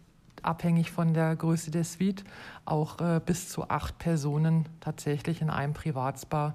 abhängig 0.43 0.91
von 0.91 1.13
der 1.13 1.35
Größe 1.35 1.71
der 1.71 1.83
Suite 1.83 2.23
auch 2.65 2.99
äh, 2.99 3.21
bis 3.23 3.49
zu 3.49 3.69
acht 3.69 3.97
Personen 3.99 4.67
tatsächlich 4.79 5.41
in 5.41 5.49
einem 5.49 5.73
Privatspa 5.73 6.53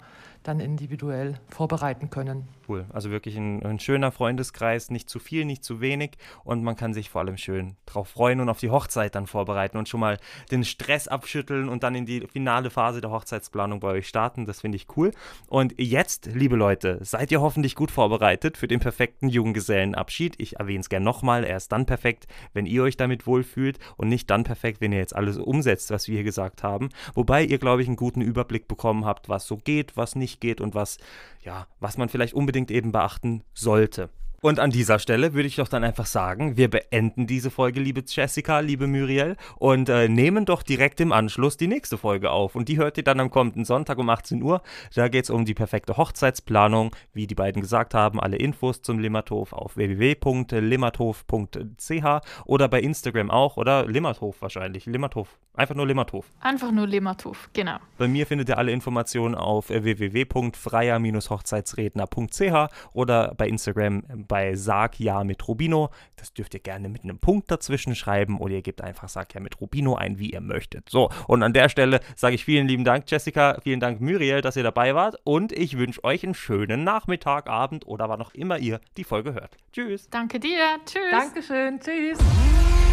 dann 0.48 0.60
individuell 0.60 1.34
vorbereiten 1.48 2.10
können. 2.10 2.48
Cool. 2.68 2.86
Also 2.92 3.10
wirklich 3.10 3.36
ein, 3.36 3.64
ein, 3.64 3.78
schöner 3.78 4.10
Freundeskreis, 4.10 4.90
nicht 4.90 5.08
zu 5.08 5.18
viel, 5.18 5.44
nicht 5.44 5.62
zu 5.62 5.80
wenig 5.80 6.12
und 6.42 6.64
man 6.64 6.74
kann 6.74 6.94
sich 6.94 7.10
vor 7.10 7.20
allem 7.20 7.36
schön 7.36 7.76
drauf 7.86 8.08
freuen 8.08 8.40
und 8.40 8.48
auf 8.48 8.58
die 8.58 8.70
Hochzeit 8.70 9.14
dann 9.14 9.26
vorbereiten 9.26 9.76
und 9.76 9.88
schon 9.88 10.00
mal 10.00 10.18
den 10.50 10.64
Stress 10.64 11.06
abschütteln 11.06 11.68
und 11.68 11.82
dann 11.82 11.94
in 11.94 12.06
die 12.06 12.26
finale 12.26 12.70
Phase 12.70 13.00
der 13.00 13.10
Hochzeitsplanung 13.10 13.78
bei 13.78 13.88
euch 13.88 14.08
starten. 14.08 14.46
Das 14.46 14.62
finde 14.62 14.76
ich 14.76 14.86
cool. 14.96 15.12
Und 15.48 15.74
jetzt, 15.78 16.26
liebe 16.26 16.56
Leute, 16.56 16.98
seid 17.02 17.30
ihr 17.30 17.40
hoffentlich 17.40 17.76
gut 17.76 17.90
vorbereitet 17.90 18.56
für 18.56 18.66
den 18.66 18.80
perfekten 18.80 19.28
Junggesellenabschied. 19.28 20.34
Ich 20.38 20.56
erwähne 20.56 20.80
es 20.80 20.88
gerne 20.88 21.04
nochmal. 21.04 21.44
Er 21.44 21.58
ist 21.58 21.70
dann 21.70 21.86
perfekt, 21.86 22.26
wenn 22.52 22.66
ihr 22.66 22.82
euch 22.82 22.96
damit 22.96 23.26
wohlfühlt 23.26 23.78
und 23.96 24.08
nicht 24.08 24.28
dann 24.30 24.42
perfekt, 24.44 24.80
wenn 24.80 24.92
ihr 24.92 24.98
jetzt 24.98 25.14
alles 25.14 25.38
umsetzt, 25.38 25.90
was 25.90 26.08
wir 26.08 26.16
hier 26.16 26.24
gesagt 26.24 26.62
haben. 26.62 26.88
Wobei 27.14 27.44
ihr, 27.44 27.58
glaube 27.58 27.82
ich, 27.82 27.88
einen 27.88 27.96
guten 27.96 28.22
Überblick 28.22 28.66
bekommen 28.66 29.04
habt, 29.04 29.28
was 29.28 29.46
so 29.46 29.56
geht, 29.56 29.96
was 29.96 30.16
nicht 30.16 30.40
geht 30.40 30.60
und 30.60 30.74
was, 30.74 30.98
ja, 31.42 31.66
was 31.78 31.96
man 31.96 32.08
vielleicht 32.08 32.34
unbedingt 32.56 32.70
eben 32.70 32.90
beachten 32.92 33.42
sollte. 33.52 34.08
Und 34.40 34.60
an 34.60 34.70
dieser 34.70 34.98
Stelle 34.98 35.34
würde 35.34 35.48
ich 35.48 35.56
doch 35.56 35.68
dann 35.68 35.84
einfach 35.84 36.06
sagen, 36.06 36.56
wir 36.56 36.70
beenden 36.70 37.26
diese 37.26 37.50
Folge, 37.50 37.80
liebe 37.80 38.02
Jessica, 38.06 38.60
liebe 38.60 38.86
Muriel, 38.86 39.36
und 39.56 39.88
äh, 39.88 40.08
nehmen 40.08 40.44
doch 40.44 40.62
direkt 40.62 41.00
im 41.00 41.10
Anschluss 41.12 41.56
die 41.56 41.68
nächste 41.68 41.98
Folge 41.98 42.30
auf. 42.30 42.54
Und 42.54 42.68
die 42.68 42.76
hört 42.76 42.98
ihr 42.98 43.04
dann 43.04 43.18
am 43.20 43.30
kommenden 43.30 43.64
Sonntag 43.64 43.98
um 43.98 44.10
18 44.10 44.42
Uhr. 44.42 44.62
Da 44.94 45.08
geht 45.08 45.24
es 45.24 45.30
um 45.30 45.44
die 45.44 45.54
perfekte 45.54 45.96
Hochzeitsplanung, 45.96 46.94
wie 47.12 47.26
die 47.26 47.34
beiden 47.34 47.62
gesagt 47.62 47.94
haben. 47.94 48.20
Alle 48.20 48.36
Infos 48.36 48.82
zum 48.82 48.98
Limmathof 48.98 49.52
auf 49.52 49.76
www.limmathof.ch 49.76 52.20
oder 52.44 52.68
bei 52.68 52.80
Instagram 52.80 53.30
auch, 53.30 53.56
oder 53.56 53.86
Limmathof 53.86 54.42
wahrscheinlich. 54.42 54.86
Limmathof. 54.86 55.38
Einfach 55.54 55.74
nur 55.74 55.86
Limmathof. 55.86 56.26
Einfach 56.40 56.70
nur 56.70 56.86
Limmathof, 56.86 57.48
genau. 57.54 57.78
Bei 57.96 58.06
mir 58.08 58.26
findet 58.26 58.50
ihr 58.50 58.58
alle 58.58 58.72
Informationen 58.72 59.34
auf 59.34 59.70
www.freier-hochzeitsredner.ch 59.70 62.68
oder 62.92 63.34
bei 63.34 63.48
Instagram 63.48 64.02
bei 64.26 64.54
Sag 64.54 64.98
ja 65.00 65.24
mit 65.24 65.46
Rubino. 65.46 65.90
Das 66.16 66.32
dürft 66.32 66.54
ihr 66.54 66.60
gerne 66.60 66.88
mit 66.88 67.04
einem 67.04 67.18
Punkt 67.18 67.50
dazwischen 67.50 67.94
schreiben 67.94 68.38
oder 68.38 68.54
ihr 68.54 68.62
gebt 68.62 68.80
einfach 68.80 69.08
Sag 69.08 69.34
ja 69.34 69.40
mit 69.40 69.60
Rubino 69.60 69.94
ein, 69.94 70.18
wie 70.18 70.30
ihr 70.32 70.40
möchtet. 70.40 70.88
So, 70.88 71.10
und 71.26 71.42
an 71.42 71.52
der 71.52 71.68
Stelle 71.68 72.00
sage 72.14 72.34
ich 72.34 72.44
vielen 72.44 72.68
lieben 72.68 72.84
Dank, 72.84 73.10
Jessica, 73.10 73.58
vielen 73.62 73.80
Dank, 73.80 74.00
Muriel, 74.00 74.40
dass 74.40 74.56
ihr 74.56 74.62
dabei 74.62 74.94
wart 74.94 75.16
und 75.24 75.52
ich 75.52 75.78
wünsche 75.78 76.02
euch 76.04 76.24
einen 76.24 76.34
schönen 76.34 76.84
Nachmittag, 76.84 77.48
Abend 77.48 77.86
oder 77.86 78.08
wann 78.08 78.22
auch 78.22 78.34
immer 78.34 78.58
ihr 78.58 78.80
die 78.96 79.04
Folge 79.04 79.34
hört. 79.34 79.56
Tschüss. 79.72 80.08
Danke 80.10 80.40
dir. 80.40 80.78
Tschüss. 80.84 81.10
Dankeschön. 81.10 81.80
Tschüss. 81.80 82.85